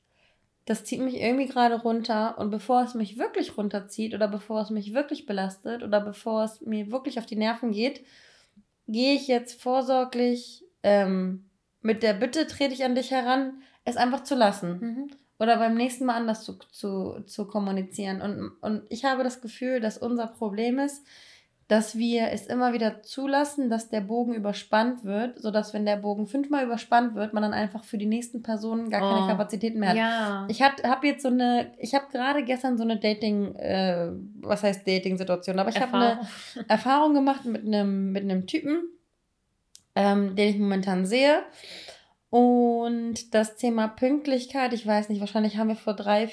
[0.63, 4.69] das zieht mich irgendwie gerade runter und bevor es mich wirklich runterzieht oder bevor es
[4.69, 8.05] mich wirklich belastet oder bevor es mir wirklich auf die Nerven geht,
[8.87, 11.49] gehe ich jetzt vorsorglich ähm,
[11.81, 14.79] mit der Bitte, trete ich an dich heran, es einfach zu lassen.
[14.79, 18.21] Mhm oder beim nächsten Mal anders zu, zu, zu kommunizieren.
[18.21, 21.05] Und, und ich habe das Gefühl, dass unser Problem ist,
[21.67, 26.27] dass wir es immer wieder zulassen, dass der Bogen überspannt wird, sodass, wenn der Bogen
[26.27, 29.89] fünfmal überspannt wird, man dann einfach für die nächsten Personen gar keine oh, Kapazitäten mehr
[29.89, 29.95] hat.
[29.95, 30.45] Ja.
[30.49, 34.85] Ich habe jetzt so eine, ich habe gerade gestern so eine Dating, äh, was heißt
[34.85, 36.19] Dating-Situation, aber ich habe eine
[36.67, 38.83] Erfahrung gemacht mit einem mit einem Typen,
[39.95, 41.43] ähm, den ich momentan sehe.
[42.33, 46.31] Und das Thema Pünktlichkeit, ich weiß nicht, wahrscheinlich haben wir vor drei,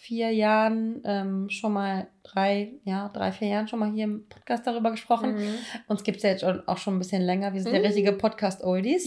[0.00, 4.66] vier Jahren ähm, schon mal, drei, ja, drei, vier Jahren schon mal hier im Podcast
[4.66, 5.34] darüber gesprochen.
[5.34, 5.54] Mhm.
[5.88, 7.52] Uns gibt es ja jetzt auch schon ein bisschen länger.
[7.52, 7.82] Wir sind mhm.
[7.82, 9.04] der richtige Podcast-Oldies.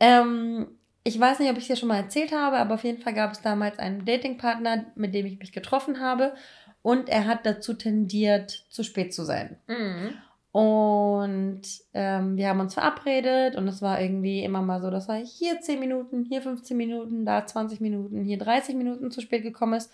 [0.00, 0.66] Ähm,
[1.04, 3.14] ich weiß nicht, ob ich es dir schon mal erzählt habe, aber auf jeden Fall
[3.14, 6.34] gab es damals einen Datingpartner, mit dem ich mich getroffen habe.
[6.82, 9.60] Und er hat dazu tendiert, zu spät zu sein.
[9.68, 10.14] Mhm.
[10.58, 11.62] Und
[11.94, 15.60] ähm, wir haben uns verabredet und es war irgendwie immer mal so, dass er hier
[15.60, 19.92] 10 Minuten, hier 15 Minuten, da 20 Minuten, hier 30 Minuten zu spät gekommen ist.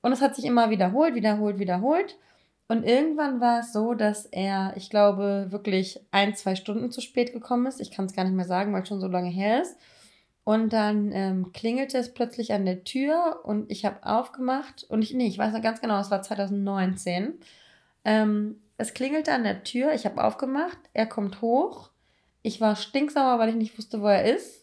[0.00, 2.16] Und es hat sich immer wiederholt, wiederholt, wiederholt.
[2.66, 7.34] Und irgendwann war es so, dass er, ich glaube, wirklich ein, zwei Stunden zu spät
[7.34, 7.78] gekommen ist.
[7.78, 9.76] Ich kann es gar nicht mehr sagen, weil es schon so lange her ist.
[10.44, 14.82] Und dann ähm, klingelte es plötzlich an der Tür und ich habe aufgemacht.
[14.88, 17.34] Und ich, nee, ich weiß noch ganz genau, es war 2019.
[18.06, 21.90] Ähm, es klingelte an der Tür, ich habe aufgemacht, er kommt hoch.
[22.42, 24.60] Ich war stinksauer, weil ich nicht wusste, wo er ist.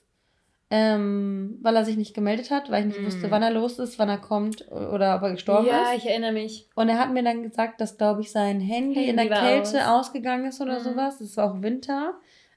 [0.69, 3.05] Ähm, weil er sich nicht gemeldet hat, weil ich nicht mm.
[3.05, 5.87] wusste, wann er los ist, wann er kommt oder ob er gestorben ja, ist.
[5.89, 6.67] Ja, ich erinnere mich.
[6.75, 9.87] Und er hat mir dann gesagt, dass, glaube ich, sein Handy, Handy in der Kälte
[9.87, 10.07] aus.
[10.07, 10.83] ausgegangen ist oder mm.
[10.83, 11.21] sowas.
[11.21, 12.15] Es war auch Winter,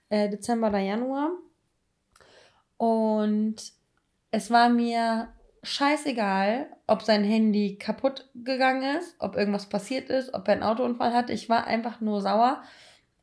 [0.09, 1.31] äh, Dezember oder Januar.
[2.79, 3.57] Und
[4.33, 5.29] es war mir
[5.63, 11.13] scheißegal, ob sein Handy kaputt gegangen ist, ob irgendwas passiert ist, ob er einen Autounfall
[11.13, 11.33] hatte.
[11.33, 12.63] Ich war einfach nur sauer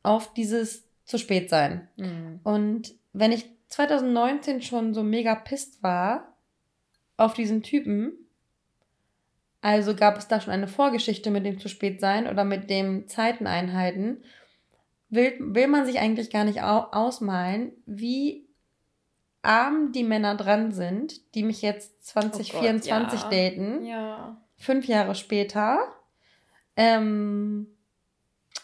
[0.02, 1.88] auf dieses zu spät sein.
[1.96, 2.40] Mhm.
[2.44, 6.34] Und wenn ich 2019 schon so mega pisst war
[7.16, 8.12] auf diesen Typen,
[9.60, 13.08] also gab es da schon eine Vorgeschichte mit dem zu spät sein oder mit dem
[13.08, 14.22] Zeiteneinhalten,
[15.08, 18.47] will, will man sich eigentlich gar nicht ausmalen, wie
[19.42, 23.50] arm die Männer dran sind, die mich jetzt 2024 oh Gott, ja.
[23.50, 23.84] daten.
[23.84, 24.36] Ja.
[24.56, 25.80] Fünf Jahre später.
[26.76, 27.68] Ähm,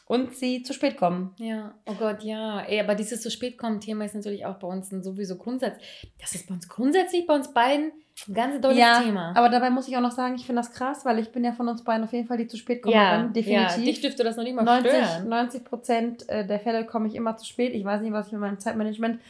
[0.07, 1.35] und sie zu spät kommen.
[1.39, 2.61] Ja, oh Gott, ja.
[2.61, 5.77] Ey, aber dieses zu spät kommen Thema ist natürlich auch bei uns ein sowieso Grundsatz.
[6.21, 7.93] Das ist bei uns grundsätzlich bei uns beiden
[8.29, 9.33] ein ganz tolles ja, Thema.
[9.35, 11.53] Aber dabei muss ich auch noch sagen, ich finde das krass, weil ich bin ja
[11.53, 12.95] von uns beiden auf jeden Fall die zu spät kommen.
[12.95, 13.79] Ja, definitiv.
[13.79, 15.29] Ja, dich dürfte das noch nicht mal 90, stören.
[15.29, 17.75] 90 Prozent äh, der Fälle komme ich immer zu spät.
[17.75, 19.21] Ich weiß nicht, was ich mit meinem Zeitmanagement.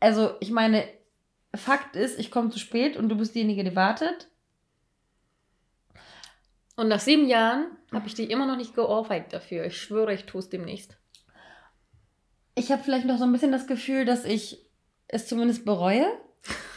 [0.00, 0.84] Also, ich meine,
[1.54, 4.28] Fakt ist, ich komme zu spät und du bist diejenige, die wartet.
[6.76, 9.64] Und nach sieben Jahren habe ich dich immer noch nicht geohrfeigt dafür.
[9.64, 10.96] Ich schwöre, ich tue es demnächst.
[12.54, 14.64] Ich habe vielleicht noch so ein bisschen das Gefühl, dass ich
[15.08, 16.06] es zumindest bereue.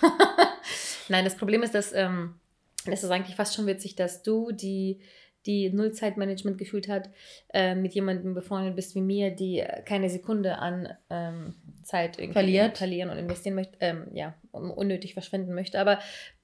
[1.10, 2.40] Nein, das Problem ist, dass ähm,
[2.86, 5.02] das ist eigentlich fast schon witzig, dass du die
[5.46, 7.10] die null Zeitmanagement gefühlt hat,
[7.54, 12.78] äh, mit jemandem befreundet bist wie mir, die keine Sekunde an ähm, Zeit Verliert.
[12.78, 15.80] verlieren und investieren möchte, ähm, ja, unnötig verschwenden möchte.
[15.80, 16.00] Aber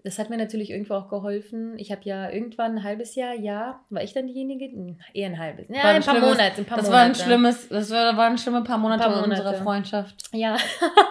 [0.07, 1.77] das hat mir natürlich irgendwo auch geholfen.
[1.77, 4.67] Ich habe ja irgendwann ein halbes Jahr, ja, war ich dann diejenige?
[4.67, 5.65] Hm, eher ein halbes.
[5.67, 6.91] Ja, ein, ein, paar Monate, ein paar das Monate.
[6.91, 9.29] War ein schlimmes, das war, waren schlimme paar Monate, paar Monate.
[9.31, 10.15] unserer Freundschaft.
[10.31, 10.55] Ja.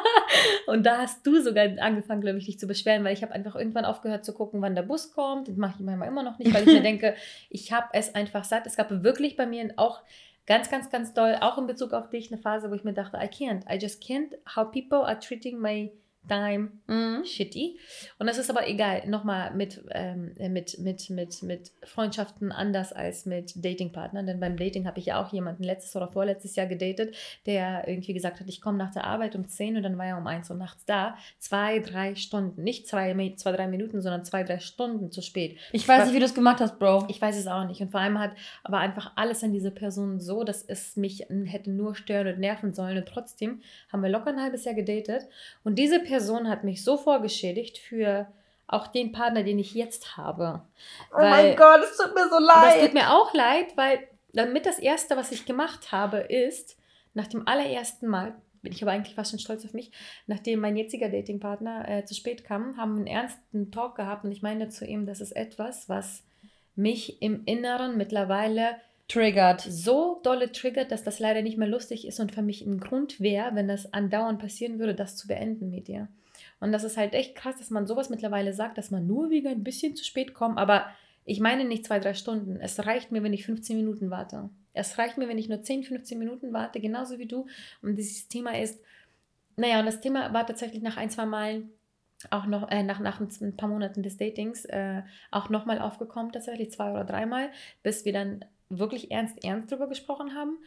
[0.67, 3.55] und da hast du sogar angefangen, glaube ich, dich zu beschweren, weil ich habe einfach
[3.55, 5.49] irgendwann aufgehört zu gucken, wann der Bus kommt.
[5.49, 7.17] Das mache ich manchmal immer noch nicht, weil ich mir denke,
[7.51, 8.67] ich habe es einfach satt.
[8.67, 10.01] Es gab wirklich bei mir auch
[10.47, 13.19] ganz, ganz, ganz doll, auch in Bezug auf dich, eine Phase, wo ich mir dachte,
[13.19, 15.93] I can't, I just can't, how people are treating my
[16.29, 17.25] time mhm.
[17.25, 17.79] shitty.
[18.19, 19.07] Und das ist aber egal.
[19.07, 24.27] Nochmal mit, ähm, mit, mit, mit, mit Freundschaften anders als mit Datingpartnern.
[24.27, 27.15] Denn beim Dating habe ich ja auch jemanden letztes oder vorletztes Jahr gedatet,
[27.47, 30.19] der irgendwie gesagt hat, ich komme nach der Arbeit um 10 und dann war er
[30.19, 31.17] um 1 Uhr nachts da.
[31.39, 32.63] Zwei, drei Stunden.
[32.63, 35.59] Nicht zwei, zwei drei Minuten, sondern zwei, drei Stunden zu spät.
[35.73, 37.07] Ich weiß nicht, wie du es gemacht hast, Bro.
[37.09, 37.81] Ich weiß es auch nicht.
[37.81, 38.33] Und vor allem hat
[38.65, 42.75] aber einfach alles an dieser Person so, dass es mich hätte nur stören und nerven
[42.75, 42.99] sollen.
[42.99, 43.61] Und trotzdem
[43.93, 45.27] haben wir locker ein halbes Jahr gedatet.
[45.65, 48.27] Und diese Person Person hat mich so vorgeschädigt für
[48.69, 50.63] auch den Partner, den ich jetzt habe.
[51.13, 52.77] Oh weil, mein Gott, es tut mir so leid.
[52.77, 53.99] Das tut mir auch leid, weil
[54.33, 56.79] damit das Erste, was ich gemacht habe, ist,
[57.13, 59.93] nach dem allerersten Mal, bin ich aber eigentlich fast schon stolz auf mich,
[60.27, 64.33] nachdem mein jetziger Datingpartner äh, zu spät kam, haben wir einen ernsten Talk gehabt und
[64.33, 66.25] ich meine zu ihm, das ist etwas, was
[66.75, 68.77] mich im Inneren mittlerweile
[69.09, 69.61] triggert.
[69.61, 73.21] So dolle triggert, dass das leider nicht mehr lustig ist und für mich ein Grund
[73.21, 76.09] wäre, wenn das andauernd passieren würde, das zu beenden mit dir.
[76.61, 79.49] Und das ist halt echt krass, dass man sowas mittlerweile sagt, dass man nur wegen
[79.49, 80.59] ein bisschen zu spät kommt.
[80.59, 80.87] Aber
[81.25, 82.57] ich meine nicht zwei, drei Stunden.
[82.61, 84.49] Es reicht mir, wenn ich 15 Minuten warte.
[84.73, 87.47] Es reicht mir, wenn ich nur 10, 15 Minuten warte, genauso wie du.
[87.83, 88.81] Und dieses Thema ist,
[89.57, 91.71] naja, und das Thema war tatsächlich nach ein, zwei Malen
[92.31, 96.71] auch noch äh, nach, nach ein paar Monaten des Datings äh, auch nochmal aufgekommen, tatsächlich
[96.71, 97.51] zwei oder dreimal,
[97.83, 100.59] bis wir dann wirklich ernst, ernst drüber gesprochen haben.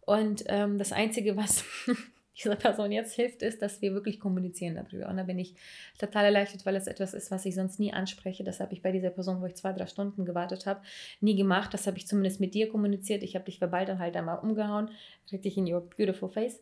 [0.00, 1.64] Und ähm, das Einzige, was
[2.36, 5.08] dieser Person jetzt hilft, ist, dass wir wirklich kommunizieren darüber.
[5.08, 5.54] Und da bin ich
[5.98, 8.42] total erleichtert, weil es etwas ist, was ich sonst nie anspreche.
[8.42, 10.82] Das habe ich bei dieser Person, wo ich zwei, drei Stunden gewartet habe,
[11.20, 11.72] nie gemacht.
[11.72, 13.22] Das habe ich zumindest mit dir kommuniziert.
[13.22, 14.90] Ich habe dich verbal dann halt einmal umgehauen,
[15.30, 16.60] richtig in your beautiful face.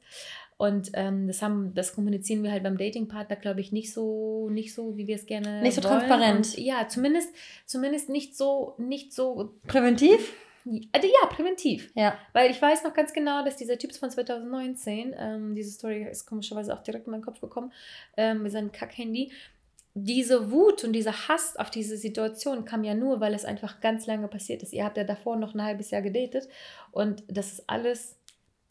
[0.59, 4.75] Und ähm, das, haben, das kommunizieren wir halt beim Datingpartner, glaube ich, nicht so, nicht
[4.75, 5.99] so, wie wir es gerne Nicht so wollen.
[6.01, 6.55] transparent.
[6.57, 7.35] Und ja, zumindest,
[7.67, 10.33] zumindest nicht so, nicht so präventiv.
[10.65, 11.91] Also ja, präventiv.
[11.95, 12.17] Ja.
[12.33, 16.27] Weil ich weiß noch ganz genau, dass dieser Typ von 2019, ähm, diese Story ist
[16.27, 17.73] komischerweise auch direkt in meinen Kopf gekommen,
[18.17, 19.33] ähm, mit seinem Kack-Handy.
[19.95, 24.07] Diese Wut und dieser Hass auf diese Situation kam ja nur, weil es einfach ganz
[24.07, 24.73] lange passiert ist.
[24.73, 26.49] Ihr habt ja davor noch ein halbes Jahr gedatet
[26.93, 28.17] und das ist alles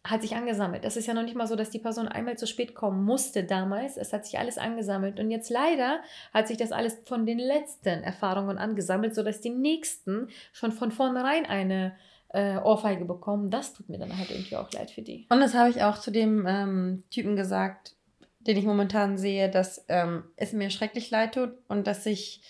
[0.03, 0.83] hat sich angesammelt.
[0.83, 3.43] Das ist ja noch nicht mal so, dass die Person einmal zu spät kommen musste
[3.43, 3.97] damals.
[3.97, 5.19] Es hat sich alles angesammelt.
[5.19, 6.01] Und jetzt leider
[6.33, 11.45] hat sich das alles von den letzten Erfahrungen angesammelt, sodass die nächsten schon von vornherein
[11.45, 11.95] eine
[12.29, 13.51] äh, Ohrfeige bekommen.
[13.51, 15.27] Das tut mir dann halt irgendwie auch leid für die.
[15.29, 17.95] Und das habe ich auch zu dem ähm, Typen gesagt,
[18.39, 22.41] den ich momentan sehe, dass ähm, es mir schrecklich leid tut und dass ich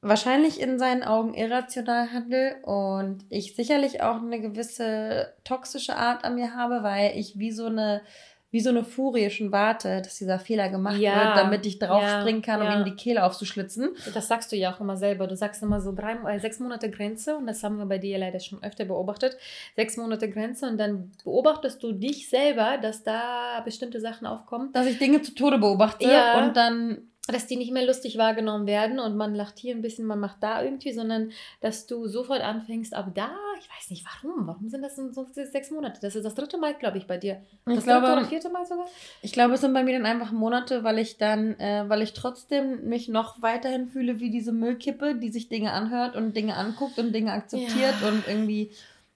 [0.00, 6.36] wahrscheinlich in seinen Augen irrational handle und ich sicherlich auch eine gewisse toxische Art an
[6.36, 8.02] mir habe, weil ich wie so eine
[8.50, 12.40] wie so eine Furie schon warte, dass dieser Fehler gemacht ja, wird, damit ich draufspringen
[12.40, 12.78] ja, kann, um ja.
[12.78, 13.90] ihm die Kehle aufzuschlitzen.
[14.14, 15.26] Das sagst du ja auch immer selber.
[15.26, 18.16] Du sagst immer so drei, äh, sechs Monate Grenze und das haben wir bei dir
[18.16, 19.36] leider schon öfter beobachtet.
[19.76, 24.72] Sechs Monate Grenze und dann beobachtest du dich selber, dass da bestimmte Sachen aufkommen.
[24.72, 26.06] Dass ich Dinge zu Tode beobachte
[26.38, 30.06] und dann dass die nicht mehr lustig wahrgenommen werden und man lacht hier ein bisschen,
[30.06, 34.46] man macht da irgendwie, sondern dass du sofort anfängst, aber da, ich weiß nicht warum,
[34.46, 36.00] warum sind das so sechs Monate?
[36.00, 37.42] Das ist das dritte Mal, glaube ich, bei dir.
[37.64, 38.86] Das ich glaube, dritte oder vierte Mal sogar?
[39.22, 42.14] Ich glaube, es sind bei mir dann einfach Monate, weil ich dann, äh, weil ich
[42.14, 46.98] trotzdem mich noch weiterhin fühle wie diese Müllkippe, die sich Dinge anhört und Dinge anguckt
[46.98, 48.08] und Dinge akzeptiert ja.
[48.08, 48.70] und irgendwie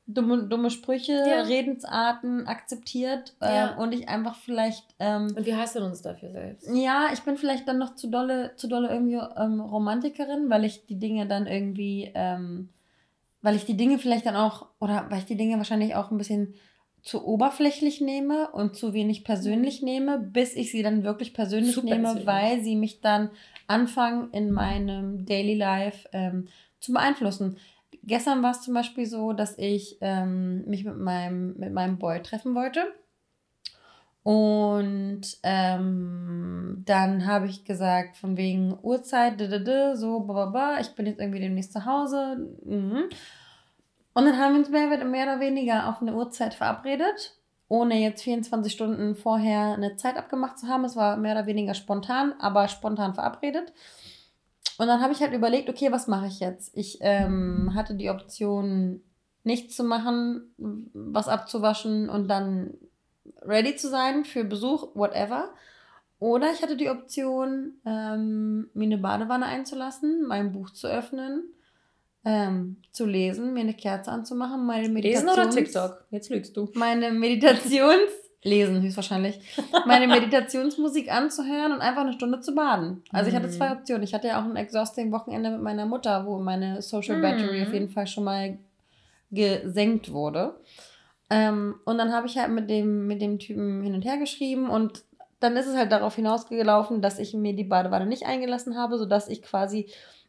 [0.06, 1.42] dumme, dumme Sprüche, ja.
[1.42, 3.76] Redensarten akzeptiert ja.
[3.76, 4.84] und ich einfach vielleicht.
[4.98, 6.68] Ähm, und wir hassen uns dafür selbst.
[6.72, 10.86] Ja, ich bin vielleicht dann noch zu dolle, zu dolle irgendwie ähm, Romantikerin, weil ich
[10.86, 12.70] die Dinge dann irgendwie, ähm,
[13.42, 16.18] weil ich die Dinge vielleicht dann auch, oder weil ich die Dinge wahrscheinlich auch ein
[16.18, 16.54] bisschen
[17.02, 19.88] zu oberflächlich nehme und zu wenig persönlich mhm.
[19.88, 22.26] nehme, bis ich sie dann wirklich persönlich Super nehme, persönlich.
[22.26, 23.30] weil sie mich dann
[23.66, 27.56] anfangen in meinem Daily Life ähm, zu beeinflussen.
[28.04, 32.20] Gestern war es zum Beispiel so, dass ich ähm, mich mit meinem, mit meinem Boy
[32.22, 32.92] treffen wollte.
[34.24, 39.40] Und ähm, dann habe ich gesagt, von wegen Uhrzeit,
[39.94, 42.36] so, bla, ich bin jetzt irgendwie demnächst zu Hause.
[42.64, 43.04] Mhm.
[44.14, 47.36] Und dann haben wir uns mehr, mehr oder weniger auf eine Uhrzeit verabredet,
[47.68, 50.84] ohne jetzt 24 Stunden vorher eine Zeit abgemacht zu haben.
[50.84, 53.72] Es war mehr oder weniger spontan, aber spontan verabredet.
[54.78, 56.76] Und dann habe ich halt überlegt, okay, was mache ich jetzt?
[56.76, 59.02] Ich ähm, hatte die Option,
[59.44, 60.54] nichts zu machen,
[60.92, 62.74] was abzuwaschen und dann
[63.42, 65.52] ready zu sein für Besuch, whatever.
[66.18, 71.52] Oder ich hatte die Option, ähm, mir eine Badewanne einzulassen, mein Buch zu öffnen
[72.24, 75.36] ähm, zu lesen, mir eine Kerze anzumachen, meine Meditations...
[75.36, 76.04] Lesen oder TikTok?
[76.10, 76.68] Jetzt lügst du.
[76.74, 78.10] Meine Meditations...
[78.42, 79.38] lesen höchstwahrscheinlich.
[79.86, 83.02] Meine Meditationsmusik anzuhören und einfach eine Stunde zu baden.
[83.12, 83.78] Also ich hatte zwei mhm.
[83.78, 84.02] Optionen.
[84.02, 87.66] Ich hatte ja auch ein exhausting Wochenende mit meiner Mutter, wo meine Social Battery mm.
[87.66, 88.58] auf jeden Fall schon mal
[89.30, 90.56] gesenkt wurde.
[91.30, 94.68] Ähm, und dann habe ich halt mit dem, mit dem Typen hin und her geschrieben
[94.68, 95.02] und
[95.40, 99.28] dann ist es halt darauf hinausgelaufen, dass ich mir die Badewanne nicht eingelassen habe, sodass
[99.28, 99.88] ich quasi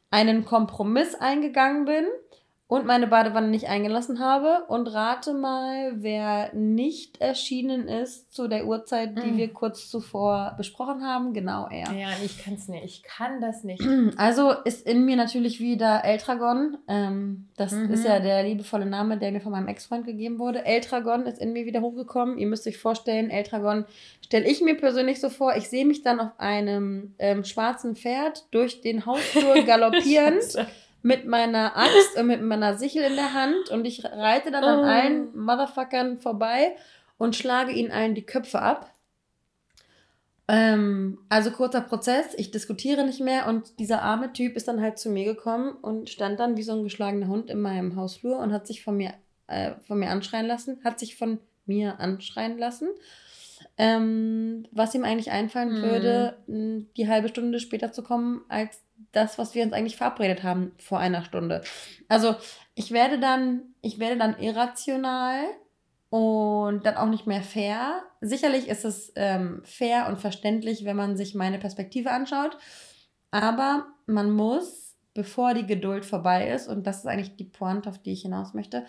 [0.10, 2.06] einen Kompromiss eingegangen bin
[2.74, 4.64] und meine Badewanne nicht eingelassen habe.
[4.68, 9.38] Und rate mal, wer nicht erschienen ist zu der Uhrzeit, die mm.
[9.38, 11.34] wir kurz zuvor besprochen haben.
[11.34, 11.94] Genau er.
[11.94, 12.84] Ja, ich kann es nicht.
[12.84, 13.84] Ich kann das nicht.
[14.18, 16.78] Also ist in mir natürlich wieder Eltragon.
[16.88, 17.92] Ähm, das mhm.
[17.92, 20.66] ist ja der liebevolle Name, der mir von meinem Ex-Freund gegeben wurde.
[20.66, 22.38] Eltragon ist in mir wieder hochgekommen.
[22.38, 23.86] Ihr müsst euch vorstellen, Eltragon
[24.22, 25.56] stelle ich mir persönlich so vor.
[25.56, 30.40] Ich sehe mich dann auf einem ähm, schwarzen Pferd durch den Hausflur galoppieren
[31.04, 34.80] mit meiner Axt und mit meiner Sichel in der Hand und ich reite dann an
[34.80, 34.84] oh.
[34.84, 36.76] allen Motherfuckern vorbei
[37.18, 38.90] und schlage ihnen allen die Köpfe ab.
[40.48, 44.98] Ähm, also kurzer Prozess, ich diskutiere nicht mehr und dieser arme Typ ist dann halt
[44.98, 48.54] zu mir gekommen und stand dann wie so ein geschlagener Hund in meinem Hausflur und
[48.54, 49.14] hat sich von mir,
[49.48, 52.88] äh, von mir anschreien lassen, hat sich von mir anschreien lassen.
[53.78, 55.82] Ähm, was ihm eigentlich einfallen hm.
[55.82, 58.84] würde, die halbe Stunde später zu kommen, als
[59.14, 61.62] das, was wir uns eigentlich verabredet haben vor einer Stunde.
[62.10, 62.36] Also
[62.76, 65.46] ich werde dann, ich werde dann irrational
[66.10, 68.04] und dann auch nicht mehr fair.
[68.22, 72.58] Sicherlich ist es ähm, fair und verständlich, wenn man sich meine Perspektive anschaut,
[73.32, 77.98] aber man muss, bevor die Geduld vorbei ist, und das ist eigentlich die Pointe, auf
[77.98, 78.86] die ich hinaus möchte,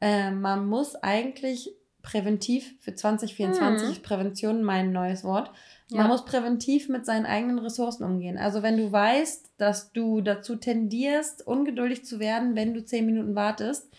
[0.00, 1.74] äh, man muss eigentlich
[2.08, 4.02] präventiv für 2024 hm.
[4.02, 5.50] Prävention mein neues Wort
[5.90, 6.08] man ja.
[6.08, 8.36] muss präventiv mit seinen eigenen Ressourcen umgehen.
[8.36, 13.34] Also wenn du weißt, dass du dazu tendierst, ungeduldig zu werden, wenn du zehn Minuten
[13.34, 13.90] wartest,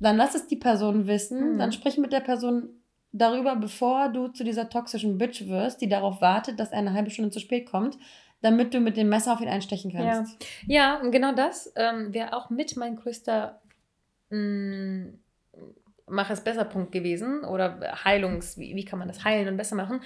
[0.00, 1.54] dann lass es die Person wissen.
[1.54, 1.58] Mhm.
[1.58, 2.70] Dann sprich mit der Person
[3.12, 7.10] darüber, bevor du zu dieser toxischen Bitch wirst, die darauf wartet, dass er eine halbe
[7.10, 7.98] Stunde zu spät kommt,
[8.40, 10.42] damit du mit dem Messer auf ihn einstechen kannst.
[10.66, 13.60] Ja, ja genau das ähm, wäre auch mit mein größter
[14.30, 15.18] mh, mm,
[16.10, 19.76] mach es besser Punkt gewesen oder Heilungs, wie, wie kann man das heilen und besser
[19.76, 20.00] machen,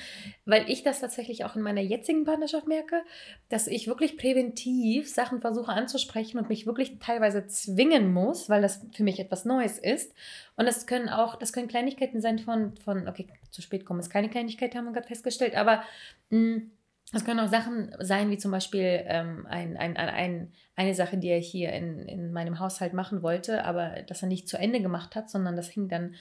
[0.44, 3.02] weil ich das tatsächlich auch in meiner jetzigen Partnerschaft merke,
[3.48, 8.86] dass ich wirklich präventiv Sachen versuche anzusprechen und mich wirklich teilweise zwingen muss, weil das
[8.94, 10.14] für mich etwas Neues ist.
[10.56, 14.10] Und das können auch, das können Kleinigkeiten sein von, von okay, zu spät kommen ist
[14.10, 15.82] keine Kleinigkeit, haben wir gerade festgestellt, aber
[16.30, 16.70] mh, mm,
[17.12, 21.28] es können auch Sachen sein, wie zum Beispiel ähm, ein, ein, ein, eine Sache, die
[21.28, 25.14] er hier in, in meinem Haushalt machen wollte, aber das er nicht zu Ende gemacht
[25.14, 26.14] hat, sondern das hing dann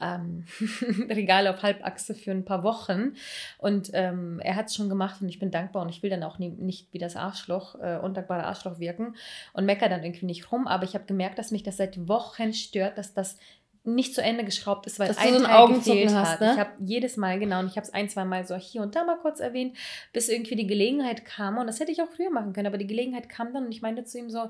[0.00, 0.44] ähm,
[1.08, 3.14] Regal auf Halbachse für ein paar Wochen.
[3.58, 6.22] Und ähm, er hat es schon gemacht und ich bin dankbar und ich will dann
[6.22, 9.16] auch nie, nicht wie das Arschloch, äh, undankbare Arschloch wirken
[9.52, 10.66] und meckere dann irgendwie nicht rum.
[10.66, 13.38] Aber ich habe gemerkt, dass mich das seit Wochen stört, dass das
[13.84, 16.40] nicht zu Ende geschraubt ist, weil Dass ein so Teil gefehlt hast, hat.
[16.40, 16.52] Ne?
[16.54, 18.96] Ich habe jedes Mal, genau, und ich habe es ein, zwei Mal so hier und
[18.96, 19.76] da mal kurz erwähnt,
[20.12, 21.58] bis irgendwie die Gelegenheit kam.
[21.58, 23.82] Und das hätte ich auch früher machen können, aber die Gelegenheit kam dann und ich
[23.82, 24.48] meinte zu ihm so,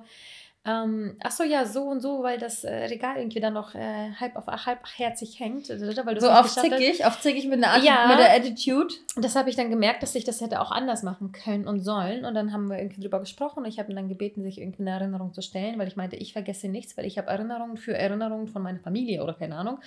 [0.66, 4.12] ähm, ach so, ja, so und so, weil das äh, Regal irgendwie dann noch äh,
[4.12, 5.68] halb auf halbherzig hängt.
[5.68, 8.94] Weil so auf zickig, auf zickig mit, einer ja, mit der Attitude.
[9.16, 12.24] Das habe ich dann gemerkt, dass ich das hätte auch anders machen können und sollen.
[12.24, 14.82] Und dann haben wir irgendwie drüber gesprochen und ich habe ihn dann gebeten, sich irgendwie
[14.82, 17.94] eine Erinnerung zu stellen, weil ich meinte, ich vergesse nichts, weil ich habe Erinnerungen für
[17.94, 19.80] Erinnerungen von meiner Familie oder keine Ahnung.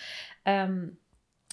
[0.46, 0.98] Ähm,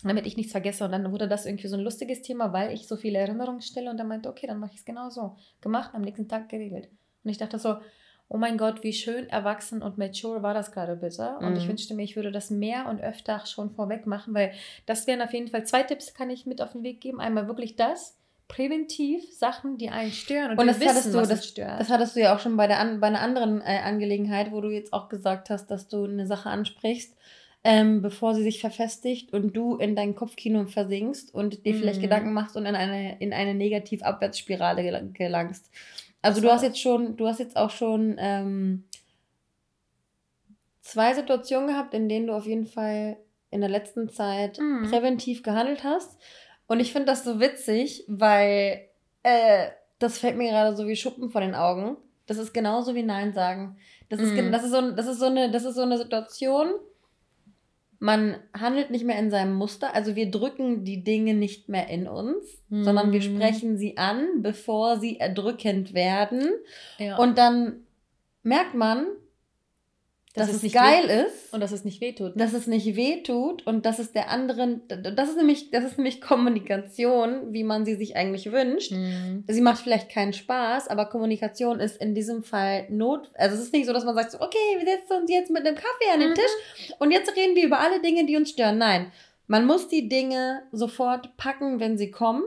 [0.02, 0.84] damit ich nichts vergesse.
[0.84, 3.90] Und dann wurde das irgendwie so ein lustiges Thema, weil ich so viele Erinnerungen stelle.
[3.90, 5.36] Und dann meinte, okay, dann mache ich es genau so.
[5.62, 6.90] Gemacht, am nächsten Tag geregelt.
[7.22, 7.76] Und ich dachte so,
[8.34, 11.36] oh mein Gott, wie schön erwachsen und mature war das gerade bitte.
[11.38, 11.56] Und mhm.
[11.56, 14.50] ich wünschte mir, ich würde das mehr und öfter schon vorweg machen, weil
[14.86, 17.20] das wären auf jeden Fall zwei Tipps, kann ich mit auf den Weg geben.
[17.20, 18.16] Einmal wirklich das,
[18.48, 21.80] präventiv Sachen, die einen stören und, und das wissen, hattest du, das, stört.
[21.80, 24.68] Das hattest du ja auch schon bei, der, bei einer anderen äh, Angelegenheit, wo du
[24.68, 27.16] jetzt auch gesagt hast, dass du eine Sache ansprichst,
[27.62, 31.78] ähm, bevor sie sich verfestigt und du in dein Kopfkino versinkst und dir mm.
[31.78, 32.02] vielleicht mhm.
[32.02, 35.70] Gedanken machst und in eine, in eine Negativ-Abwärtsspirale gelangst.
[36.24, 38.84] Also du hast jetzt schon, du hast jetzt auch schon ähm,
[40.80, 43.18] zwei Situationen gehabt, in denen du auf jeden Fall
[43.50, 44.88] in der letzten Zeit mhm.
[44.88, 46.18] präventiv gehandelt hast.
[46.66, 48.88] Und ich finde das so witzig, weil
[49.22, 51.98] äh, das fällt mir gerade so wie Schuppen vor den Augen.
[52.26, 53.76] Das ist genauso wie Nein sagen.
[54.08, 54.50] Das ist, mhm.
[54.50, 56.68] das ist, so, das ist, so, eine, das ist so eine Situation,
[57.98, 62.06] man handelt nicht mehr in seinem Muster, also wir drücken die Dinge nicht mehr in
[62.06, 62.84] uns, mhm.
[62.84, 63.36] sondern wir mhm.
[63.36, 66.50] sprechen sie an, bevor sie erdrückend werden.
[66.98, 67.16] Ja.
[67.16, 67.84] Und dann
[68.42, 69.06] merkt man,
[70.34, 72.32] dass, dass es, es geil ist und dass es nicht wehtut.
[72.34, 76.20] Dass es nicht wehtut und dass es der anderen, das ist nämlich, das ist nämlich
[76.20, 78.90] Kommunikation, wie man sie sich eigentlich wünscht.
[78.90, 79.44] Mhm.
[79.46, 83.30] Sie macht vielleicht keinen Spaß, aber Kommunikation ist in diesem Fall not.
[83.34, 85.76] Also es ist nicht so, dass man sagt, okay, wir setzen uns jetzt mit einem
[85.76, 86.34] Kaffee an den mhm.
[86.34, 88.78] Tisch und jetzt reden wir über alle Dinge, die uns stören.
[88.78, 89.12] Nein,
[89.46, 92.42] man muss die Dinge sofort packen, wenn sie kommen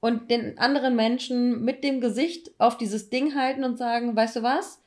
[0.00, 4.42] und den anderen Menschen mit dem Gesicht auf dieses Ding halten und sagen, weißt du
[4.42, 4.81] was?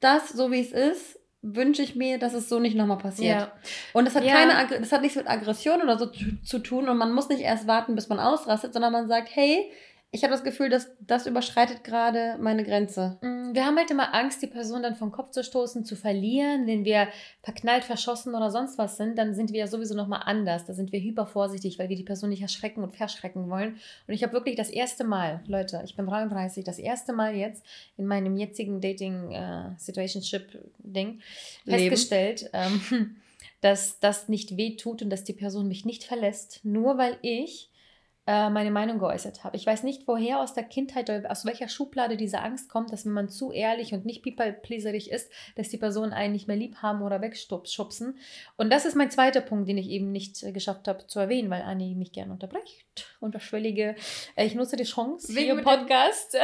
[0.00, 3.40] Das, so wie es ist, wünsche ich mir, dass es so nicht nochmal passiert.
[3.40, 3.52] Ja.
[3.92, 4.32] Und das hat ja.
[4.34, 7.42] keine, das hat nichts mit Aggression oder so zu, zu, tun und man muss nicht
[7.42, 9.70] erst warten, bis man ausrastet, sondern man sagt, hey,
[10.12, 13.18] ich habe das Gefühl, dass das überschreitet gerade meine Grenze.
[13.22, 16.66] Mm, wir haben halt immer Angst, die Person dann vom Kopf zu stoßen, zu verlieren.
[16.66, 17.08] Wenn wir
[17.42, 20.64] verknallt, verschossen oder sonst was sind, dann sind wir ja sowieso nochmal anders.
[20.64, 23.78] Da sind wir hypervorsichtig, weil wir die Person nicht erschrecken und verschrecken wollen.
[24.06, 27.62] Und ich habe wirklich das erste Mal, Leute, ich bin 33, das erste Mal jetzt
[27.96, 31.20] in meinem jetzigen Dating-Situationship-Ding
[31.66, 33.16] äh, festgestellt, ähm,
[33.60, 37.70] dass das nicht weh tut und dass die Person mich nicht verlässt, nur weil ich
[38.26, 39.56] äh, meine Meinung geäußert habe.
[39.56, 43.06] Ich weiß nicht, woher aus der Kindheit oder aus welcher Schublade diese Angst kommt, dass
[43.06, 46.76] wenn man zu ehrlich und nicht people-pleaserig ist, dass die Personen einen nicht mehr lieb
[46.82, 48.18] haben oder wegschubsen.
[48.56, 51.50] Und das ist mein zweiter Punkt, den ich eben nicht äh, geschafft habe zu erwähnen,
[51.50, 53.06] weil Anni mich gerne unterbricht.
[53.20, 53.94] Unterschwellige,
[54.34, 56.36] äh, ich nutze die Chance Wegen hier im Podcast,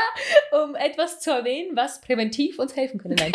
[0.64, 3.16] um etwas zu erwähnen, was präventiv uns helfen könnte.
[3.22, 3.32] Nein,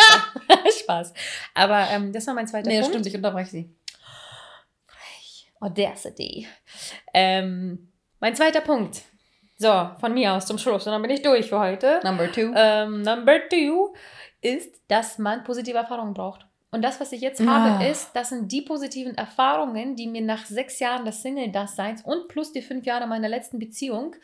[0.81, 1.13] Spaß.
[1.53, 2.89] Aber ähm, das war mein zweiter nee, Punkt.
[2.89, 3.75] Nee, stimmt, ich unterbreche sie.
[5.63, 6.45] Audacity.
[7.13, 7.92] Ähm,
[8.23, 9.01] mein zweiter Punkt.
[9.57, 10.88] So, von mir aus zum Schluss.
[10.88, 11.99] Und dann bin ich durch für heute.
[12.05, 12.53] Number two.
[12.55, 13.93] Ähm, number two
[14.39, 16.47] ist, dass man positive Erfahrungen braucht.
[16.73, 17.45] Und das, was ich jetzt ah.
[17.45, 22.27] habe, ist, das sind die positiven Erfahrungen, die mir nach sechs Jahren des Single-Daseins und
[22.29, 24.15] plus die fünf Jahre meiner letzten Beziehung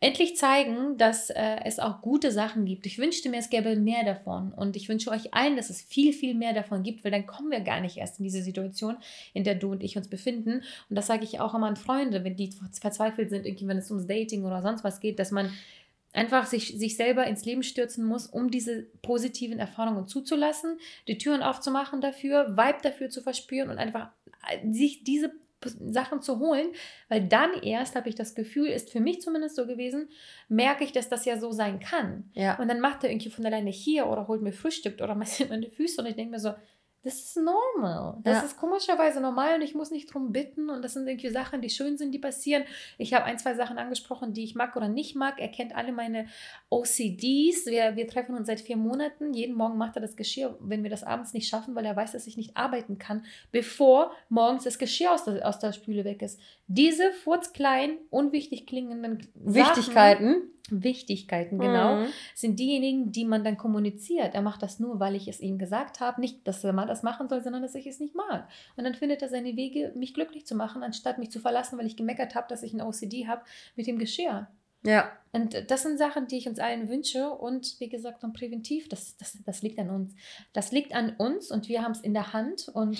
[0.00, 2.86] endlich zeigen, dass äh, es auch gute Sachen gibt.
[2.86, 4.52] Ich wünschte mir, es gäbe mehr davon.
[4.54, 7.50] Und ich wünsche euch allen, dass es viel, viel mehr davon gibt, weil dann kommen
[7.50, 8.96] wir gar nicht erst in diese Situation,
[9.34, 10.62] in der du und ich uns befinden.
[10.88, 13.90] Und das sage ich auch immer an Freunde, wenn die verzweifelt sind, irgendwie, wenn es
[13.90, 15.50] ums Dating oder sonst was geht, dass man
[16.12, 21.42] einfach sich, sich selber ins Leben stürzen muss, um diese positiven Erfahrungen zuzulassen, die Türen
[21.42, 24.10] aufzumachen dafür, Vibe dafür zu verspüren und einfach
[24.48, 25.32] äh, sich diese
[25.64, 26.68] Sachen zu holen,
[27.08, 30.08] weil dann erst habe ich das Gefühl, ist für mich zumindest so gewesen,
[30.48, 32.30] merke ich, dass das ja so sein kann.
[32.34, 32.58] Ja.
[32.60, 35.68] Und dann macht er irgendwie von alleine hier oder holt mir Frühstück oder massiert meine
[35.68, 36.54] Füße und ich denke mir so,
[37.08, 38.18] das ist normal.
[38.22, 38.42] Das ja.
[38.42, 40.68] ist komischerweise normal und ich muss nicht drum bitten.
[40.68, 42.64] Und das sind irgendwie Sachen, die schön sind, die passieren.
[42.98, 45.40] Ich habe ein, zwei Sachen angesprochen, die ich mag oder nicht mag.
[45.40, 46.26] Er kennt alle meine
[46.68, 47.64] OCDs.
[47.64, 49.32] Wir, wir treffen uns seit vier Monaten.
[49.32, 52.12] Jeden Morgen macht er das Geschirr, wenn wir das abends nicht schaffen, weil er weiß,
[52.12, 56.20] dass ich nicht arbeiten kann, bevor morgens das Geschirr aus der, aus der Spüle weg
[56.20, 56.38] ist.
[56.68, 60.34] Diese furzkleinen, unwichtig klingenden Wichtigkeiten.
[60.34, 62.06] Sachen, Wichtigkeiten, genau, mhm.
[62.34, 64.34] sind diejenigen, die man dann kommuniziert.
[64.34, 66.20] Er macht das nur, weil ich es ihm gesagt habe.
[66.20, 68.48] Nicht, dass er mal das machen soll, sondern dass ich es nicht mag.
[68.76, 71.86] Und dann findet er seine Wege, mich glücklich zu machen, anstatt mich zu verlassen, weil
[71.86, 73.42] ich gemeckert habe, dass ich ein OCD habe
[73.76, 74.48] mit dem Geschirr.
[74.84, 75.10] Ja.
[75.32, 77.30] Und das sind Sachen, die ich uns allen wünsche.
[77.30, 80.14] Und wie gesagt, dann präventiv, das, das, das liegt an uns.
[80.52, 82.68] Das liegt an uns und wir haben es in der Hand.
[82.68, 82.98] Und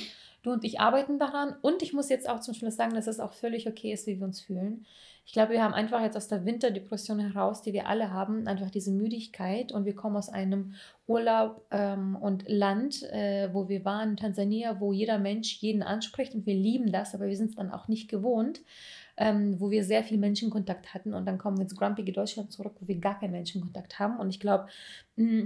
[0.49, 1.55] du und ich arbeiten daran.
[1.63, 4.19] Und ich muss jetzt auch zum Schluss sagen, dass es auch völlig okay ist, wie
[4.19, 4.85] wir uns fühlen.
[5.29, 8.71] Ich glaube, wir haben einfach jetzt aus der Winterdepression heraus, die wir alle haben, einfach
[8.71, 10.73] diese Müdigkeit und wir kommen aus einem
[11.07, 16.47] Urlaub ähm, und Land, äh, wo wir waren, Tansania, wo jeder Mensch jeden anspricht und
[16.47, 18.63] wir lieben das, aber wir sind es dann auch nicht gewohnt,
[19.19, 22.77] ähm, wo wir sehr viel Menschenkontakt hatten und dann kommen wir ins grumpige Deutschland zurück,
[22.81, 24.69] wo wir gar keinen Menschenkontakt haben und ich glaube,
[25.17, 25.43] mm,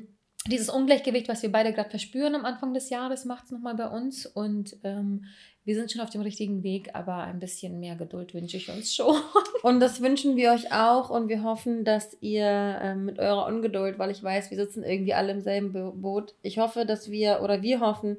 [0.49, 3.86] dieses Ungleichgewicht, was wir beide gerade verspüren am Anfang des Jahres, macht es nochmal bei
[3.86, 4.26] uns.
[4.26, 5.24] Und ähm,
[5.64, 8.95] wir sind schon auf dem richtigen Weg, aber ein bisschen mehr Geduld wünsche ich uns
[8.95, 9.14] schon.
[9.62, 12.45] Und das wünschen wir euch auch und wir hoffen, dass ihr
[12.82, 15.72] ähm, mit eurer Ungeduld, weil ich weiß, wir sitzen irgendwie alle im selben
[16.03, 18.16] Boot, ich hoffe, dass wir oder wir hoffen,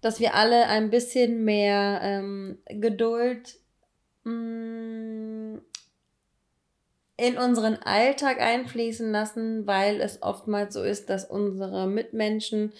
[0.00, 3.58] dass wir alle ein bisschen mehr ähm, Geduld
[4.24, 5.60] mh, mm,
[7.20, 12.72] in unseren Alltag einfließen lassen, weil es oftmals so ist, dass unsere Mitmenschen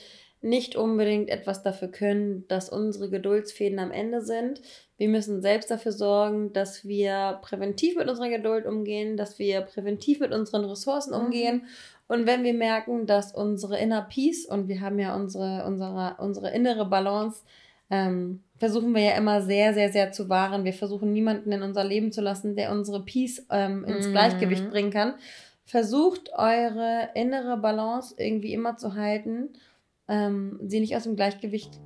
[0.43, 4.63] nicht unbedingt etwas dafür können, dass unsere Geduldsfäden am Ende sind.
[4.97, 10.21] Wir müssen selbst dafür sorgen, dass wir präventiv mit unserer Geduld umgehen, dass wir präventiv
[10.21, 11.25] mit unseren Ressourcen mhm.
[11.27, 11.57] umgehen.
[11.57, 11.63] Mhm.
[12.09, 16.51] Und wenn wir merken, dass unsere Inner Peace und wir haben ja unsere, unsere, unsere
[16.51, 17.43] innere Balance,
[17.91, 20.65] ähm, versuchen wir ja immer sehr, sehr, sehr zu wahren.
[20.65, 24.13] Wir versuchen niemanden in unser Leben zu lassen, der unsere Peace ähm, ins mhm.
[24.13, 25.15] Gleichgewicht bringen kann.
[25.65, 29.49] Versucht eure innere Balance irgendwie immer zu halten
[30.11, 31.81] ähm, sie nicht aus dem Gleichgewicht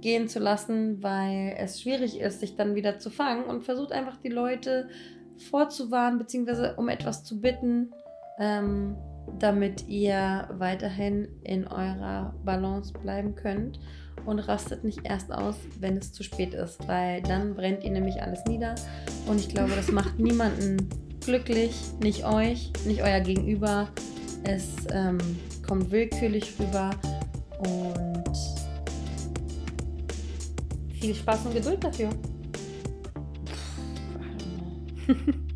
[0.00, 4.16] gehen zu lassen, weil es schwierig ist, sich dann wieder zu fangen und versucht einfach
[4.16, 4.88] die Leute
[5.50, 7.92] vorzuwarnen, beziehungsweise um etwas zu bitten,
[8.38, 8.96] ähm,
[9.38, 13.78] damit ihr weiterhin in eurer Balance bleiben könnt
[14.26, 18.22] und rastet nicht erst aus, wenn es zu spät ist, weil dann brennt ihr nämlich
[18.22, 18.74] alles nieder
[19.26, 20.88] und ich glaube, das macht niemanden
[21.24, 23.88] glücklich, nicht euch, nicht euer Gegenüber.
[24.44, 25.18] Es ähm,
[25.66, 26.90] kommt willkürlich rüber
[27.58, 28.36] und
[31.00, 32.10] viel Spaß und Geduld dafür.